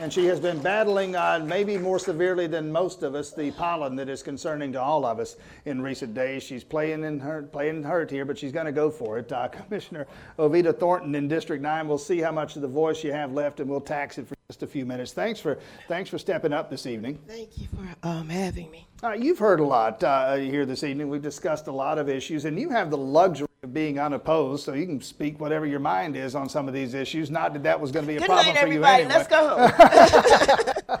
and 0.00 0.12
she 0.12 0.26
has 0.26 0.40
been 0.40 0.60
battling, 0.60 1.14
uh, 1.14 1.42
maybe 1.44 1.78
more 1.78 1.98
severely 1.98 2.46
than 2.46 2.70
most 2.70 3.02
of 3.02 3.14
us, 3.14 3.32
the 3.32 3.50
pollen 3.52 3.96
that 3.96 4.08
is 4.08 4.22
concerning 4.22 4.72
to 4.72 4.80
all 4.80 5.04
of 5.04 5.18
us 5.18 5.36
in 5.66 5.80
recent 5.80 6.14
days. 6.14 6.42
She's 6.42 6.64
playing 6.64 7.04
in 7.04 7.20
her 7.20 7.42
playing 7.42 7.82
hurt 7.82 8.10
here, 8.10 8.24
but 8.24 8.38
she's 8.38 8.52
going 8.52 8.66
to 8.66 8.72
go 8.72 8.90
for 8.90 9.18
it. 9.18 9.30
Uh, 9.30 9.48
Commissioner 9.64 10.06
Ovita 10.38 10.76
Thornton 10.76 11.14
in 11.14 11.28
District 11.28 11.62
Nine. 11.62 11.86
We'll 11.86 11.98
see 11.98 12.18
how 12.18 12.32
much 12.32 12.56
of 12.56 12.62
the 12.62 12.68
voice 12.68 13.04
you 13.04 13.12
have 13.12 13.32
left, 13.32 13.60
and 13.60 13.70
we'll 13.70 13.80
tax 13.80 14.18
it 14.18 14.26
for 14.26 14.34
just 14.48 14.62
a 14.62 14.66
few 14.66 14.84
minutes. 14.84 15.12
Thanks 15.12 15.40
for 15.40 15.58
thanks 15.88 16.10
for 16.10 16.18
stepping 16.18 16.52
up 16.52 16.70
this 16.70 16.86
evening. 16.86 17.18
Thank 17.28 17.58
you 17.58 17.68
for 17.68 18.08
um, 18.08 18.28
having 18.28 18.70
me. 18.70 18.86
Uh, 19.02 19.12
you've 19.12 19.38
heard 19.38 19.60
a 19.60 19.64
lot 19.64 20.02
uh, 20.02 20.36
here 20.36 20.66
this 20.66 20.82
evening. 20.82 21.08
We've 21.08 21.22
discussed 21.22 21.66
a 21.66 21.72
lot 21.72 21.98
of 21.98 22.08
issues, 22.08 22.44
and 22.44 22.58
you 22.58 22.70
have 22.70 22.90
the 22.90 22.98
luxury 22.98 23.48
being 23.72 23.98
unopposed, 23.98 24.64
so 24.64 24.74
you 24.74 24.86
can 24.86 25.00
speak 25.00 25.40
whatever 25.40 25.66
your 25.66 25.80
mind 25.80 26.16
is 26.16 26.34
on 26.34 26.48
some 26.48 26.68
of 26.68 26.74
these 26.74 26.94
issues. 26.94 27.30
Not 27.30 27.52
that 27.54 27.62
that 27.62 27.80
was 27.80 27.90
going 27.92 28.04
to 28.04 28.12
be 28.12 28.16
a 28.16 28.20
Good 28.20 28.26
problem 28.26 28.54
night, 28.54 28.60
for 28.60 28.66
you 28.68 28.84
everybody. 28.84 29.02
anyway. 29.04 29.14
Let's 29.16 29.28
go 29.28 30.68
home. 30.88 30.98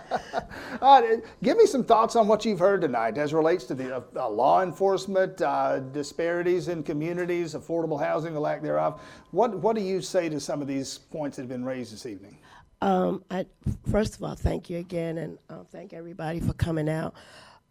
Uh, 0.82 1.02
give 1.42 1.56
me 1.56 1.64
some 1.64 1.82
thoughts 1.82 2.14
on 2.14 2.28
what 2.28 2.44
you've 2.44 2.58
heard 2.58 2.82
tonight 2.82 3.16
as 3.16 3.32
relates 3.32 3.64
to 3.64 3.74
the 3.74 3.96
uh, 3.96 4.00
uh, 4.16 4.28
law 4.28 4.60
enforcement, 4.62 5.40
uh, 5.40 5.78
disparities 5.78 6.68
in 6.68 6.82
communities, 6.82 7.54
affordable 7.54 7.98
housing, 7.98 8.34
the 8.34 8.40
lack 8.40 8.60
thereof. 8.60 9.00
What, 9.30 9.56
what 9.60 9.76
do 9.76 9.82
you 9.82 10.02
say 10.02 10.28
to 10.28 10.38
some 10.38 10.60
of 10.60 10.68
these 10.68 10.98
points 10.98 11.36
that 11.36 11.42
have 11.42 11.48
been 11.48 11.64
raised 11.64 11.92
this 11.94 12.04
evening? 12.04 12.36
um, 12.82 13.24
I, 13.30 13.46
first 13.90 14.16
of 14.16 14.22
all, 14.24 14.34
thank 14.34 14.68
you 14.68 14.76
again, 14.78 15.16
and 15.16 15.38
um, 15.48 15.64
thank 15.72 15.94
everybody 15.94 16.40
for 16.40 16.52
coming 16.52 16.88
out. 16.90 17.14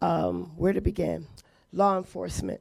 Um, 0.00 0.50
where 0.56 0.72
to 0.72 0.80
begin? 0.80 1.26
Law 1.72 1.96
enforcement. 1.98 2.60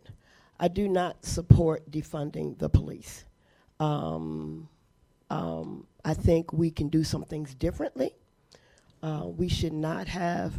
I 0.64 0.70
do 0.70 0.88
not 0.88 1.26
support 1.26 1.92
defunding 1.92 2.58
the 2.58 2.70
police. 2.70 3.26
Um, 3.82 4.70
um, 5.30 5.86
I 6.06 6.14
think 6.14 6.54
we 6.54 6.72
can 6.72 6.88
do 6.88 7.04
some 7.04 7.26
things 7.26 7.54
differently. 7.54 8.16
Uh, 9.02 9.26
we 9.26 9.50
should 9.50 9.74
not 9.74 10.08
have 10.08 10.54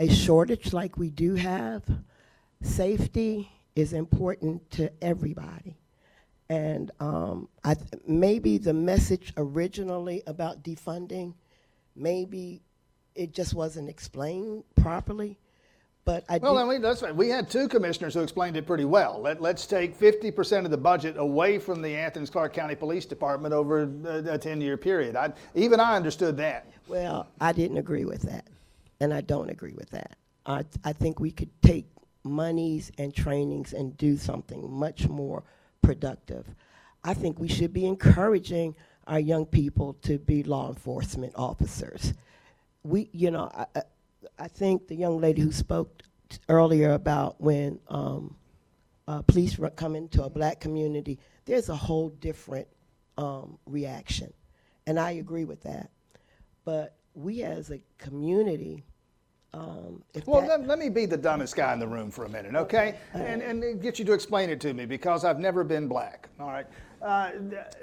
a 0.00 0.08
shortage 0.08 0.72
like 0.72 0.98
we 0.98 1.08
do 1.08 1.36
have. 1.36 1.84
Safety 2.62 3.48
is 3.76 3.92
important 3.92 4.68
to 4.72 4.90
everybody. 5.00 5.76
And 6.48 6.90
um, 6.98 7.48
I 7.62 7.74
th- 7.74 8.02
maybe 8.04 8.58
the 8.58 8.74
message 8.74 9.32
originally 9.36 10.24
about 10.26 10.64
defunding, 10.64 11.34
maybe 11.94 12.60
it 13.14 13.32
just 13.32 13.54
wasn't 13.54 13.88
explained 13.88 14.64
properly. 14.74 15.38
But 16.04 16.24
I 16.28 16.38
Well, 16.38 16.54
do, 16.54 16.58
then 16.58 16.68
we, 16.68 16.78
that's 16.78 17.02
right. 17.02 17.14
We 17.14 17.28
had 17.28 17.48
two 17.48 17.68
commissioners 17.68 18.14
who 18.14 18.20
explained 18.20 18.56
it 18.56 18.66
pretty 18.66 18.84
well. 18.84 19.20
Let, 19.20 19.40
let's 19.40 19.66
take 19.66 19.96
50% 19.96 20.64
of 20.64 20.70
the 20.72 20.76
budget 20.76 21.16
away 21.16 21.58
from 21.58 21.80
the 21.80 21.94
Athens 21.96 22.28
Clarke 22.28 22.52
County 22.52 22.74
Police 22.74 23.06
Department 23.06 23.54
over 23.54 23.82
a, 24.04 24.34
a 24.34 24.38
10 24.38 24.60
year 24.60 24.76
period. 24.76 25.14
I, 25.14 25.32
even 25.54 25.78
I 25.78 25.94
understood 25.94 26.36
that. 26.38 26.66
well, 26.88 27.28
I 27.40 27.52
didn't 27.52 27.76
agree 27.78 28.04
with 28.04 28.22
that, 28.22 28.48
and 29.00 29.14
I 29.14 29.20
don't 29.20 29.48
agree 29.48 29.74
with 29.74 29.90
that. 29.90 30.16
I, 30.44 30.64
I 30.84 30.92
think 30.92 31.20
we 31.20 31.30
could 31.30 31.50
take 31.62 31.86
monies 32.24 32.90
and 32.98 33.14
trainings 33.14 33.72
and 33.72 33.96
do 33.96 34.16
something 34.16 34.68
much 34.70 35.08
more 35.08 35.44
productive. 35.82 36.46
I 37.04 37.14
think 37.14 37.38
we 37.38 37.48
should 37.48 37.72
be 37.72 37.86
encouraging 37.86 38.74
our 39.06 39.20
young 39.20 39.46
people 39.46 39.94
to 40.02 40.18
be 40.18 40.42
law 40.42 40.68
enforcement 40.68 41.32
officers. 41.36 42.14
We, 42.84 43.08
you 43.12 43.30
know, 43.30 43.50
I, 43.54 43.82
I, 44.38 44.48
think 44.48 44.88
the 44.88 44.94
young 44.96 45.20
lady 45.20 45.42
who 45.42 45.52
spoke 45.52 46.02
t- 46.28 46.38
earlier 46.48 46.92
about 46.92 47.40
when 47.40 47.78
um, 47.88 48.36
uh, 49.08 49.22
police 49.22 49.58
come 49.76 49.96
into 49.96 50.22
a 50.24 50.30
black 50.30 50.60
community, 50.60 51.18
there's 51.44 51.68
a 51.68 51.76
whole 51.76 52.10
different 52.10 52.68
um, 53.18 53.58
reaction. 53.66 54.32
And 54.86 54.98
I 54.98 55.12
agree 55.12 55.44
with 55.44 55.62
that. 55.62 55.90
But 56.64 56.96
we 57.14 57.42
as 57.42 57.70
a 57.70 57.80
community, 57.98 58.84
um, 59.54 60.02
Well, 60.24 60.46
let, 60.46 60.66
let 60.66 60.78
me 60.78 60.88
be 60.88 61.06
the 61.06 61.16
dumbest 61.16 61.56
guy 61.56 61.72
in 61.72 61.78
the 61.78 61.86
room 61.86 62.10
for 62.10 62.24
a 62.24 62.28
minute, 62.28 62.54
okay? 62.54 62.98
And, 63.12 63.42
and 63.42 63.82
get 63.82 63.98
you 63.98 64.04
to 64.06 64.12
explain 64.12 64.48
it 64.50 64.60
to 64.62 64.72
me 64.72 64.86
because 64.86 65.24
I've 65.24 65.38
never 65.38 65.62
been 65.62 65.88
black, 65.88 66.28
all 66.40 66.46
right? 66.48 66.66
Uh, 67.02 67.32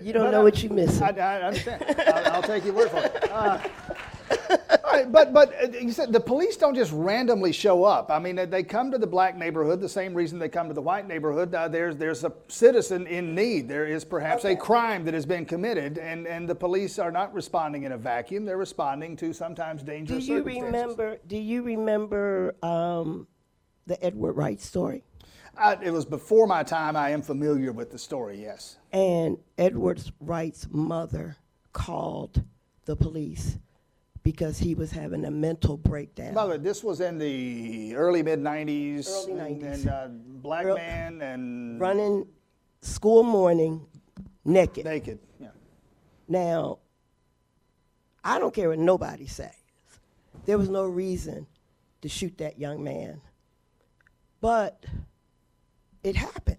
you 0.01 0.13
don't 0.13 0.31
know 0.31 0.41
I- 0.41 0.43
what 0.43 0.63
you're 0.63 0.73
missing. 0.73 1.03
I, 1.03 1.09
I 1.09 1.41
understand. 1.41 1.83
I'll, 2.07 2.33
I'll 2.35 2.41
take 2.41 2.65
your 2.65 2.73
word 2.73 2.89
for 2.89 2.97
it. 2.97 3.29
Uh, 3.31 3.59
right, 5.03 5.11
but 5.11 5.33
but 5.33 5.53
uh, 5.61 5.77
you 5.77 5.91
said 5.91 6.11
the 6.11 6.19
police 6.19 6.57
don't 6.57 6.75
just 6.75 6.91
randomly 6.91 7.51
show 7.51 7.83
up. 7.83 8.11
I 8.11 8.19
mean, 8.19 8.35
they- 8.35 8.63
come 8.63 8.91
to 8.91 8.97
the 8.97 9.07
black 9.07 9.35
neighborhood 9.37 9.81
the 9.81 9.89
same 9.89 10.13
reason 10.13 10.37
they 10.37 10.49
come 10.49 10.67
to 10.67 10.73
the 10.73 10.81
white 10.81 11.07
neighborhood. 11.07 11.53
Uh, 11.55 11.67
there's 11.67 11.97
there's 11.97 12.23
a 12.23 12.31
citizen 12.47 13.07
in 13.07 13.33
need. 13.33 13.67
There 13.67 13.85
is 13.87 14.05
perhaps 14.05 14.45
a 14.45 14.55
crime 14.55 15.05
that 15.05 15.13
has 15.13 15.25
been 15.25 15.45
committed, 15.45 15.97
and 15.97 16.27
and 16.27 16.47
the 16.47 16.55
police 16.55 16.99
are 16.99 17.11
not 17.11 17.33
responding 17.33 17.83
in 17.83 17.93
a 17.93 17.97
vacuum. 17.97 18.45
They're 18.45 18.57
responding 18.57 19.15
to 19.17 19.33
sometimes 19.33 19.81
dangerous. 19.81 20.25
do 20.25 20.33
you 20.33 20.43
remember? 20.43 21.17
Do 21.27 21.37
you 21.37 21.63
remember 21.63 22.55
um, 22.61 23.27
the 23.87 24.03
Edward 24.03 24.33
Wright 24.33 24.59
story? 24.61 25.03
I, 25.57 25.77
it 25.83 25.91
was 25.91 26.05
before 26.05 26.47
my 26.47 26.63
time. 26.63 26.95
I 26.95 27.09
am 27.09 27.21
familiar 27.21 27.71
with 27.71 27.91
the 27.91 27.97
story. 27.97 28.41
Yes. 28.41 28.77
And 28.91 29.37
Edward 29.57 30.01
Wright's 30.19 30.67
mother 30.71 31.35
called 31.73 32.43
the 32.85 32.95
police 32.95 33.57
because 34.23 34.57
he 34.59 34.75
was 34.75 34.91
having 34.91 35.25
a 35.25 35.31
mental 35.31 35.77
breakdown. 35.77 36.33
By 36.33 36.43
the 36.45 36.51
way, 36.51 36.57
this 36.57 36.83
was 36.83 37.01
in 37.01 37.17
the 37.17 37.95
early 37.95 38.23
mid 38.23 38.39
'90s. 38.39 39.09
Early 39.09 39.39
and- 39.39 39.61
90s. 39.61 39.73
And 39.73 39.89
uh, 39.89 40.07
black 40.41 40.65
Earl- 40.65 40.75
man 40.75 41.21
and 41.21 41.79
running 41.79 42.27
school 42.81 43.23
morning 43.23 43.85
naked. 44.45 44.85
naked. 44.85 45.19
Yeah. 45.39 45.47
Now, 46.27 46.79
I 48.23 48.39
don't 48.39 48.53
care 48.53 48.69
what 48.69 48.79
nobody 48.79 49.27
says. 49.27 49.51
There 50.45 50.57
was 50.57 50.69
no 50.69 50.85
reason 50.85 51.47
to 52.01 52.09
shoot 52.09 52.37
that 52.37 52.59
young 52.59 52.83
man. 52.83 53.21
But 54.41 54.85
it 56.03 56.15
happened. 56.15 56.57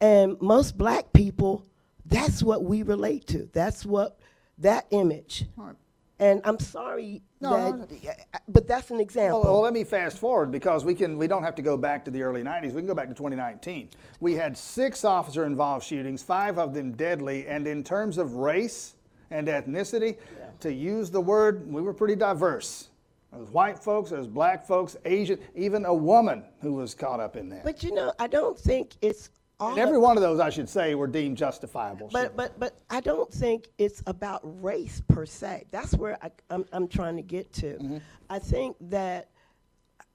And 0.00 0.40
most 0.40 0.76
black 0.78 1.12
people, 1.12 1.64
that's 2.06 2.42
what 2.42 2.64
we 2.64 2.82
relate 2.82 3.26
to. 3.28 3.48
That's 3.52 3.84
what 3.84 4.18
that 4.58 4.86
image. 4.90 5.44
Right. 5.56 5.76
And 6.20 6.42
I'm 6.44 6.58
sorry 6.60 7.22
No, 7.40 7.72
that, 7.72 7.90
uh, 7.90 8.10
uh, 8.34 8.38
but 8.46 8.68
that's 8.68 8.90
an 8.90 9.00
example. 9.00 9.40
Well, 9.42 9.54
well, 9.54 9.62
let 9.62 9.72
me 9.72 9.84
fast 9.84 10.18
forward 10.18 10.52
because 10.52 10.84
we 10.84 10.94
can. 10.94 11.16
We 11.16 11.26
don't 11.26 11.42
have 11.42 11.54
to 11.56 11.62
go 11.62 11.76
back 11.76 12.04
to 12.04 12.10
the 12.10 12.22
early 12.22 12.42
'90s. 12.42 12.72
We 12.72 12.82
can 12.82 12.86
go 12.86 12.94
back 12.94 13.08
to 13.08 13.14
2019. 13.14 13.88
We 14.20 14.34
had 14.34 14.56
six 14.56 15.04
officer-involved 15.04 15.84
shootings, 15.84 16.22
five 16.22 16.58
of 16.58 16.74
them 16.74 16.92
deadly, 16.92 17.46
and 17.46 17.66
in 17.66 17.82
terms 17.82 18.18
of 18.18 18.34
race 18.34 18.94
and 19.30 19.48
ethnicity, 19.48 20.18
to 20.60 20.72
use 20.72 21.10
the 21.10 21.20
word, 21.20 21.70
we 21.72 21.80
were 21.80 21.94
pretty 21.94 22.16
diverse. 22.16 22.88
There 23.30 23.40
was 23.40 23.50
white 23.50 23.78
folks, 23.78 24.10
there 24.10 24.18
was 24.18 24.26
black 24.26 24.66
folks, 24.66 24.96
Asian, 25.04 25.38
even 25.54 25.84
a 25.84 25.94
woman 25.94 26.42
who 26.60 26.74
was 26.74 26.94
caught 26.94 27.20
up 27.20 27.36
in 27.36 27.48
that. 27.50 27.64
but 27.64 27.82
you 27.82 27.94
know, 27.94 28.12
I 28.18 28.26
don't 28.26 28.58
think 28.58 28.94
it's 29.00 29.30
all 29.60 29.70
And 29.70 29.78
every 29.78 29.98
one 29.98 30.16
of 30.16 30.22
those, 30.22 30.40
I 30.40 30.50
should 30.50 30.68
say, 30.68 30.94
were 30.94 31.06
deemed 31.06 31.36
justifiable. 31.36 32.08
But 32.12 32.36
but 32.36 32.58
but 32.58 32.74
I 32.88 33.00
don't 33.00 33.32
think 33.32 33.68
it's 33.78 34.02
about 34.06 34.40
race 34.62 35.02
per 35.06 35.26
se. 35.26 35.66
That's 35.70 35.94
where 35.94 36.18
I, 36.22 36.30
I'm 36.48 36.64
I'm 36.72 36.88
trying 36.88 37.16
to 37.16 37.22
get 37.22 37.52
to. 37.54 37.74
Mm-hmm. 37.74 37.98
I 38.30 38.38
think 38.38 38.76
that 38.80 39.28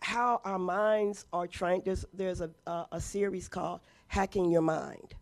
how 0.02 0.42
our 0.44 0.60
minds 0.60 1.26
are 1.32 1.48
trained. 1.48 1.84
There's 1.86 2.06
there's 2.14 2.42
a 2.42 2.50
a, 2.66 2.88
a 2.94 3.02
series 3.02 3.48
called 3.48 3.82
Hacking 4.08 4.50
Your 4.50 4.64
Mind, 4.64 5.14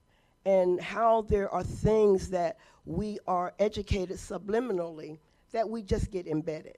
and 0.46 0.82
how 0.82 1.24
there 1.24 1.50
are 1.50 1.64
things 1.64 2.30
that 2.30 2.58
we 2.86 3.20
are 3.28 3.54
educated 3.60 4.18
subliminally 4.18 5.20
that 5.52 5.70
we 5.70 5.84
just 5.84 6.12
get 6.12 6.28
embedded. 6.28 6.78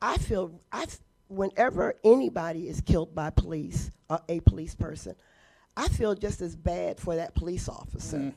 I 0.00 0.16
feel 0.16 0.58
I 0.72 0.86
whenever 1.28 1.94
anybody 2.04 2.68
is 2.68 2.80
killed 2.80 3.14
by 3.14 3.30
police 3.30 3.90
or 4.08 4.20
a 4.28 4.40
police 4.40 4.74
person, 4.74 5.14
I 5.76 5.88
feel 5.88 6.14
just 6.14 6.40
as 6.40 6.56
bad 6.56 6.98
for 6.98 7.16
that 7.16 7.34
police 7.34 7.68
officer. 7.68 8.32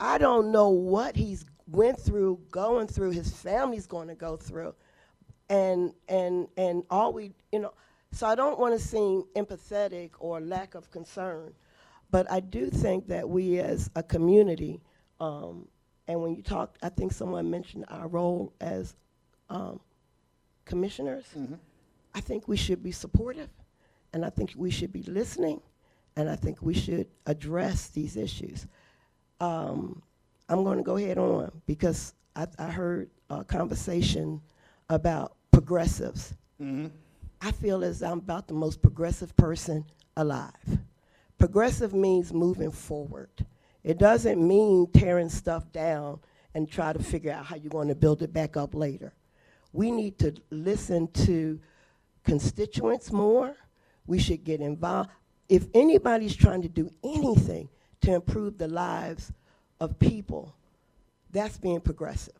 I 0.00 0.18
don't 0.18 0.50
know 0.50 0.70
what 0.70 1.14
he's 1.16 1.44
went 1.68 2.00
through, 2.00 2.40
going 2.50 2.88
through, 2.88 3.12
his 3.12 3.30
family's 3.30 3.86
going 3.86 4.08
to 4.08 4.14
go 4.16 4.36
through, 4.36 4.74
and 5.48 5.92
and 6.08 6.48
and 6.56 6.82
all 6.90 7.12
we, 7.12 7.32
you 7.52 7.60
know. 7.60 7.72
So 8.10 8.26
I 8.26 8.34
don't 8.34 8.58
want 8.58 8.78
to 8.78 8.84
seem 8.84 9.24
empathetic 9.36 10.10
or 10.18 10.40
lack 10.40 10.74
of 10.74 10.90
concern, 10.90 11.54
but 12.10 12.30
I 12.30 12.40
do 12.40 12.68
think 12.68 13.06
that 13.08 13.28
we 13.28 13.58
as 13.60 13.90
a 13.94 14.02
community, 14.02 14.80
um, 15.20 15.68
and 16.08 16.20
when 16.20 16.34
you 16.34 16.42
talk, 16.42 16.76
I 16.82 16.88
think 16.90 17.12
someone 17.12 17.48
mentioned 17.50 17.84
our 17.88 18.08
role 18.08 18.52
as 18.60 18.96
um, 19.48 19.80
commissioners. 20.64 21.26
I 22.14 22.20
think 22.20 22.48
we 22.48 22.56
should 22.56 22.82
be 22.82 22.92
supportive, 22.92 23.48
and 24.12 24.24
I 24.24 24.30
think 24.30 24.52
we 24.56 24.70
should 24.70 24.92
be 24.92 25.02
listening, 25.04 25.60
and 26.16 26.28
I 26.28 26.36
think 26.36 26.62
we 26.62 26.74
should 26.74 27.06
address 27.26 27.88
these 27.88 28.16
issues. 28.16 28.66
Um, 29.40 30.02
I'm 30.48 30.64
going 30.64 30.78
to 30.78 30.84
go 30.84 30.96
ahead 30.96 31.18
on 31.18 31.50
because 31.66 32.14
I, 32.36 32.46
I 32.58 32.66
heard 32.66 33.10
a 33.30 33.44
conversation 33.44 34.40
about 34.88 35.34
progressives. 35.50 36.34
I 37.40 37.50
feel 37.50 37.82
as 37.82 38.02
I'm 38.02 38.18
about 38.18 38.46
the 38.46 38.54
most 38.54 38.82
progressive 38.82 39.36
person 39.36 39.84
alive. 40.16 40.78
Progressive 41.38 41.92
means 41.92 42.32
moving 42.32 42.70
forward. 42.70 43.30
It 43.82 43.98
doesn't 43.98 44.46
mean 44.46 44.86
tearing 44.92 45.28
stuff 45.28 45.72
down 45.72 46.20
and 46.54 46.70
try 46.70 46.92
to 46.92 47.02
figure 47.02 47.32
out 47.32 47.46
how 47.46 47.56
you're 47.56 47.70
going 47.70 47.88
to 47.88 47.94
build 47.96 48.22
it 48.22 48.32
back 48.32 48.56
up 48.56 48.74
later. 48.74 49.12
We 49.72 49.90
need 49.90 50.18
to 50.20 50.34
listen 50.50 51.08
to 51.26 51.58
constituents 52.24 53.10
more. 53.10 53.56
We 54.06 54.18
should 54.18 54.44
get 54.44 54.60
involved. 54.60 55.10
If 55.52 55.66
anybody's 55.74 56.34
trying 56.34 56.62
to 56.62 56.68
do 56.68 56.90
anything 57.04 57.68
to 58.00 58.14
improve 58.14 58.56
the 58.56 58.68
lives 58.68 59.30
of 59.80 59.98
people, 59.98 60.56
that's 61.30 61.58
being 61.58 61.78
progressive. 61.78 62.32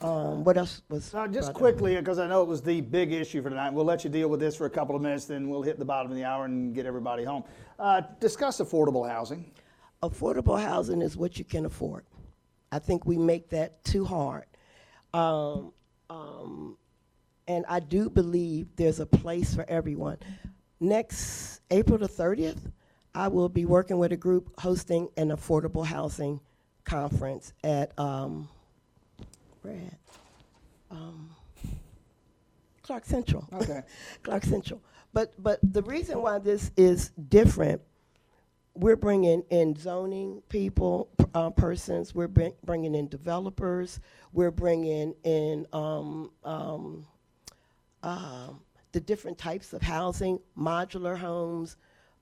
Um, 0.00 0.42
what 0.42 0.58
else 0.58 0.82
was? 0.88 1.14
Uh, 1.14 1.28
just 1.28 1.54
quickly, 1.54 1.94
because 1.94 2.18
I 2.18 2.26
know 2.26 2.42
it 2.42 2.48
was 2.48 2.62
the 2.62 2.80
big 2.80 3.12
issue 3.12 3.42
for 3.42 3.48
tonight. 3.48 3.72
We'll 3.72 3.84
let 3.84 4.02
you 4.02 4.10
deal 4.10 4.28
with 4.28 4.40
this 4.40 4.56
for 4.56 4.66
a 4.66 4.70
couple 4.70 4.96
of 4.96 5.02
minutes, 5.02 5.26
then 5.26 5.48
we'll 5.48 5.62
hit 5.62 5.78
the 5.78 5.84
bottom 5.84 6.10
of 6.10 6.16
the 6.16 6.24
hour 6.24 6.46
and 6.46 6.74
get 6.74 6.84
everybody 6.84 7.22
home. 7.22 7.44
Uh, 7.78 8.02
discuss 8.18 8.58
affordable 8.58 9.08
housing. 9.08 9.48
affordable 10.02 10.60
housing 10.60 11.02
is 11.02 11.16
what 11.16 11.38
you 11.38 11.44
can 11.44 11.64
afford. 11.64 12.04
I 12.72 12.80
think 12.80 13.06
we 13.06 13.18
make 13.18 13.50
that 13.50 13.84
too 13.84 14.04
hard. 14.04 14.46
Um, 15.14 15.72
um, 16.10 16.76
and 17.46 17.64
I 17.68 17.78
do 17.78 18.10
believe 18.10 18.66
there's 18.74 18.98
a 18.98 19.06
place 19.06 19.54
for 19.54 19.64
everyone. 19.68 20.18
Next 20.80 21.60
April 21.70 21.98
the 21.98 22.08
30th, 22.08 22.72
I 23.14 23.28
will 23.28 23.48
be 23.48 23.64
working 23.64 23.98
with 23.98 24.12
a 24.12 24.16
group 24.16 24.52
hosting 24.60 25.08
an 25.16 25.28
affordable 25.28 25.84
housing 25.84 26.40
conference 26.84 27.52
at 27.64 27.98
um, 27.98 28.48
where 29.62 29.74
at? 29.74 29.98
Um, 30.90 31.30
Clarke 32.82 33.06
Central. 33.06 33.48
Okay. 33.52 33.82
Clarke 34.22 34.44
Central. 34.44 34.80
But 35.12 35.32
but 35.42 35.58
the 35.62 35.82
reason 35.82 36.20
why 36.20 36.38
this 36.38 36.70
is 36.76 37.10
different 37.28 37.80
we're 38.76 38.96
bringing 38.96 39.42
in 39.50 39.74
zoning 39.76 40.42
people, 40.48 41.08
uh, 41.34 41.50
persons. 41.50 42.14
We're 42.14 42.28
bring, 42.28 42.52
bringing 42.64 42.94
in 42.94 43.08
developers. 43.08 44.00
We're 44.32 44.50
bringing 44.50 45.14
in 45.24 45.66
um, 45.72 46.30
um, 46.44 47.06
um, 48.02 48.60
the 48.96 49.00
different 49.02 49.36
types 49.36 49.74
of 49.74 49.82
housing, 49.82 50.40
modular 50.58 51.18
homes, 51.18 51.76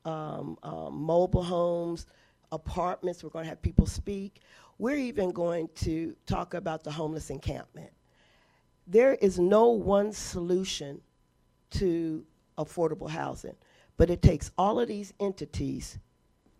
um, 0.05 0.59
um, 0.65 0.93
mobile 0.93 1.45
homes, 1.45 2.07
apartments. 2.51 3.23
We're 3.23 3.31
going 3.31 3.45
to 3.45 3.49
have 3.49 3.63
people 3.63 3.87
speak. 3.87 4.41
We're 4.79 4.97
even 4.97 5.31
going 5.31 5.69
to 5.77 6.17
talk 6.27 6.55
about 6.55 6.83
the 6.83 6.91
homeless 6.91 7.31
encampment. 7.31 7.93
There 8.89 9.15
is 9.15 9.39
no 9.39 9.69
one 9.69 10.13
solution 10.13 11.01
to 11.71 12.25
affordable 12.59 13.09
housing. 13.09 13.55
But 13.97 14.11
it 14.11 14.21
takes 14.21 14.51
all 14.59 14.81
of 14.81 14.89
these 14.89 15.15
entities 15.21 16.01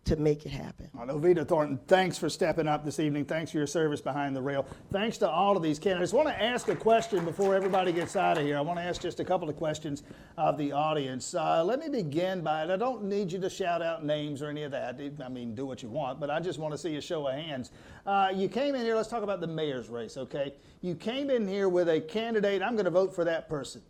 to 0.05 0.15
make 0.15 0.45
it 0.45 0.49
happen. 0.49 0.89
Well, 0.93 1.07
Ovita 1.07 1.47
Thornton, 1.47 1.79
thanks 1.87 2.17
for 2.17 2.29
stepping 2.29 2.67
up 2.67 2.85
this 2.85 2.99
evening. 2.99 3.25
Thanks 3.25 3.51
for 3.51 3.57
your 3.57 3.67
service 3.67 4.01
behind 4.01 4.35
the 4.35 4.41
rail. 4.41 4.65
Thanks 4.91 5.17
to 5.17 5.29
all 5.29 5.57
of 5.57 5.63
these 5.63 5.79
candidates. 5.79 6.13
I 6.13 6.17
want 6.17 6.29
to 6.29 6.41
ask 6.41 6.67
a 6.69 6.75
question 6.75 7.25
before 7.25 7.55
everybody 7.55 7.91
gets 7.91 8.15
out 8.15 8.37
of 8.37 8.43
here. 8.43 8.57
I 8.57 8.61
want 8.61 8.77
to 8.79 8.83
ask 8.83 9.01
just 9.01 9.19
a 9.19 9.25
couple 9.25 9.49
of 9.49 9.55
questions 9.55 10.03
of 10.37 10.57
the 10.57 10.71
audience. 10.71 11.33
Uh, 11.33 11.63
let 11.63 11.79
me 11.79 11.89
begin 11.89 12.41
by, 12.41 12.61
and 12.61 12.71
I 12.71 12.77
don't 12.77 13.03
need 13.03 13.31
you 13.31 13.39
to 13.39 13.49
shout 13.49 13.81
out 13.81 14.05
names 14.05 14.43
or 14.43 14.49
any 14.49 14.61
of 14.61 14.71
that. 14.71 15.01
I 15.23 15.29
mean, 15.29 15.55
do 15.55 15.65
what 15.65 15.81
you 15.81 15.89
want, 15.89 16.19
but 16.19 16.29
I 16.29 16.39
just 16.39 16.59
want 16.59 16.73
to 16.73 16.77
see 16.77 16.95
a 16.97 17.01
show 17.01 17.27
of 17.27 17.33
hands. 17.33 17.71
Uh, 18.05 18.31
you 18.33 18.47
came 18.47 18.75
in 18.75 18.81
here, 18.81 18.95
let's 18.95 19.09
talk 19.09 19.23
about 19.23 19.41
the 19.41 19.47
mayor's 19.47 19.89
race, 19.89 20.17
okay? 20.17 20.53
You 20.81 20.93
came 20.93 21.31
in 21.31 21.47
here 21.47 21.67
with 21.67 21.89
a 21.89 21.99
candidate, 21.99 22.61
I'm 22.61 22.73
going 22.73 22.85
to 22.85 22.91
vote 22.91 23.15
for 23.15 23.23
that 23.23 23.49
person. 23.49 23.81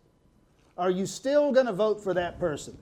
Are 0.78 0.90
you 0.90 1.04
still 1.04 1.52
going 1.52 1.66
to 1.66 1.72
vote 1.72 2.02
for 2.02 2.14
that 2.14 2.40
person? 2.40 2.76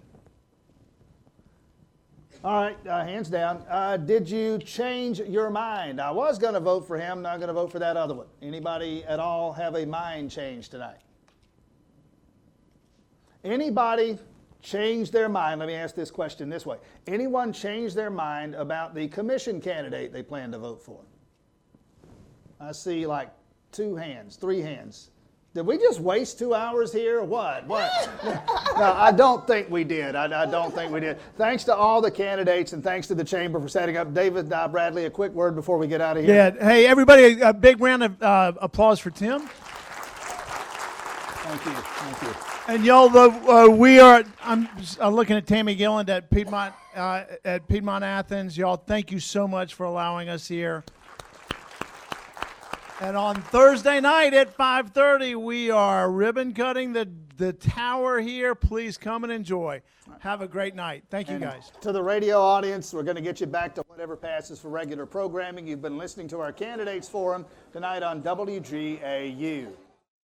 All 2.45 2.61
right, 2.61 2.77
uh, 2.87 3.03
hands 3.03 3.31
down. 3.31 3.65
Uh, 3.71 3.97
did 3.97 4.29
you 4.29 4.59
change 4.59 5.19
your 5.19 5.49
mind? 5.49 5.99
I 5.99 6.11
was 6.11 6.39
going 6.39 6.53
to 6.53 6.61
vote 6.61 6.87
for 6.87 6.99
him, 6.99 7.23
not 7.23 7.39
going 7.39 7.49
to 7.49 7.55
vote 7.55 7.73
for 7.73 7.79
that 7.79 7.97
other 7.97 8.13
one. 8.13 8.27
Anybody 8.43 9.03
at 9.05 9.19
all 9.19 9.51
have 9.55 9.75
a 9.77 9.87
mind 9.87 10.31
change 10.31 10.69
tonight? 10.69 10.99
Anybody 13.45 14.19
change 14.61 15.11
their 15.11 15.31
mind? 15.31 15.61
Let 15.61 15.69
me 15.69 15.75
ask 15.75 15.95
this 15.95 16.11
question 16.11 16.51
this 16.51 16.67
way. 16.67 16.77
Anyone 17.07 17.51
change 17.51 17.95
their 17.95 18.11
mind 18.11 18.55
about 18.55 18.95
the 18.95 19.09
commission 19.09 19.59
candidate 19.59 20.13
they 20.13 20.23
plan 20.23 20.53
to 20.53 20.59
vote 20.59 20.83
for? 20.83 21.01
I 22.61 22.73
see 22.73 23.07
like 23.07 23.31
two 23.73 23.97
hands, 23.97 24.37
three 24.37 24.61
hands. 24.61 25.13
Did 25.55 25.67
we 25.67 25.79
just 25.79 26.01
waste 26.01 26.37
two 26.37 26.53
hours 26.53 26.93
here 26.93 27.21
or 27.21 27.25
what? 27.25 27.65
What? 27.69 27.89
no, 28.77 28.93
I 28.93 29.13
don't 29.13 29.47
think 29.47 29.71
we 29.71 29.85
did. 29.85 30.17
I, 30.17 30.43
I 30.43 30.47
don't 30.47 30.75
think 30.75 30.91
we 30.91 30.99
did. 30.99 31.17
Thanks 31.37 31.63
to 31.65 31.75
all 31.75 32.01
the 32.01 32.11
candidates 32.11 32.73
and 32.73 32.83
thanks 32.83 33.07
to 33.07 33.15
the 33.15 33.23
chamber 33.23 33.61
for 33.61 33.69
setting 33.69 33.97
up. 33.97 34.13
David 34.13 34.53
uh, 34.53 34.67
Bradley, 34.67 35.05
a 35.05 35.11
quick 35.11 35.31
word 35.31 35.55
before 35.55 35.79
we 35.79 35.87
get 35.87 36.01
out 36.01 36.17
of 36.17 36.25
here. 36.25 36.35
Yeah. 36.35 36.51
Hey, 36.61 36.89
everybody, 36.89 37.41
a 37.41 37.55
big 37.55 37.81
round 37.81 38.03
of 38.03 38.21
uh, 38.21 38.53
applause 38.61 38.99
for 38.99 39.11
Tim. 39.11 39.43
Thank 41.47 41.65
you. 41.67 41.73
Thank 41.73 42.23
you. 42.23 42.35
And 42.67 42.85
y'all, 42.85 43.09
the, 43.09 43.31
uh, 43.49 43.69
we 43.69 44.01
are. 44.01 44.25
I'm 44.43 44.69
uh, 44.99 45.09
looking 45.09 45.37
at 45.37 45.47
Tammy 45.47 45.77
Gilland 45.77 46.11
at 46.11 46.31
Piedmont 46.31 46.75
uh, 46.97 47.23
at 47.45 47.69
Piedmont 47.69 48.03
Athens. 48.03 48.59
Y'all, 48.59 48.77
thank 48.77 49.13
you 49.13 49.21
so 49.21 49.47
much 49.47 49.75
for 49.75 49.87
allowing 49.87 50.29
us 50.29 50.49
here. 50.49 50.83
And 53.05 53.19
on 53.19 53.37
Thursday 53.37 54.01
night 54.01 54.33
at 54.33 54.57
5:30, 54.57 55.35
we 55.35 55.71
are 55.71 56.11
ribbon 56.11 56.55
cutting 56.55 56.95
the 56.95 57.07
the 57.37 57.53
tower 57.53 58.19
here. 58.19 58.55
Please 58.55 58.97
come 58.97 59.25
and 59.25 59.33
enjoy. 59.33 59.83
Have 60.21 60.41
a 60.41 60.49
great 60.49 60.75
night. 60.75 61.05
Thank 61.11 61.29
you, 61.29 61.35
And 61.35 61.45
guys. 61.45 61.71
To 61.83 61.93
the 61.93 62.03
radio 62.03 62.41
audience, 62.41 62.95
we're 62.95 63.03
going 63.03 63.17
to 63.17 63.21
get 63.21 63.41
you 63.41 63.47
back 63.47 63.75
to 63.75 63.83
whatever 63.89 64.17
passes 64.17 64.59
for 64.59 64.71
regular 64.71 65.05
programming. 65.05 65.67
You've 65.67 65.83
been 65.83 65.99
listening 65.99 66.29
to 66.29 66.41
our 66.41 66.51
candidates 66.51 67.07
forum 67.07 67.45
tonight 67.75 68.03
on 68.03 68.23
WGAU. 68.23 69.69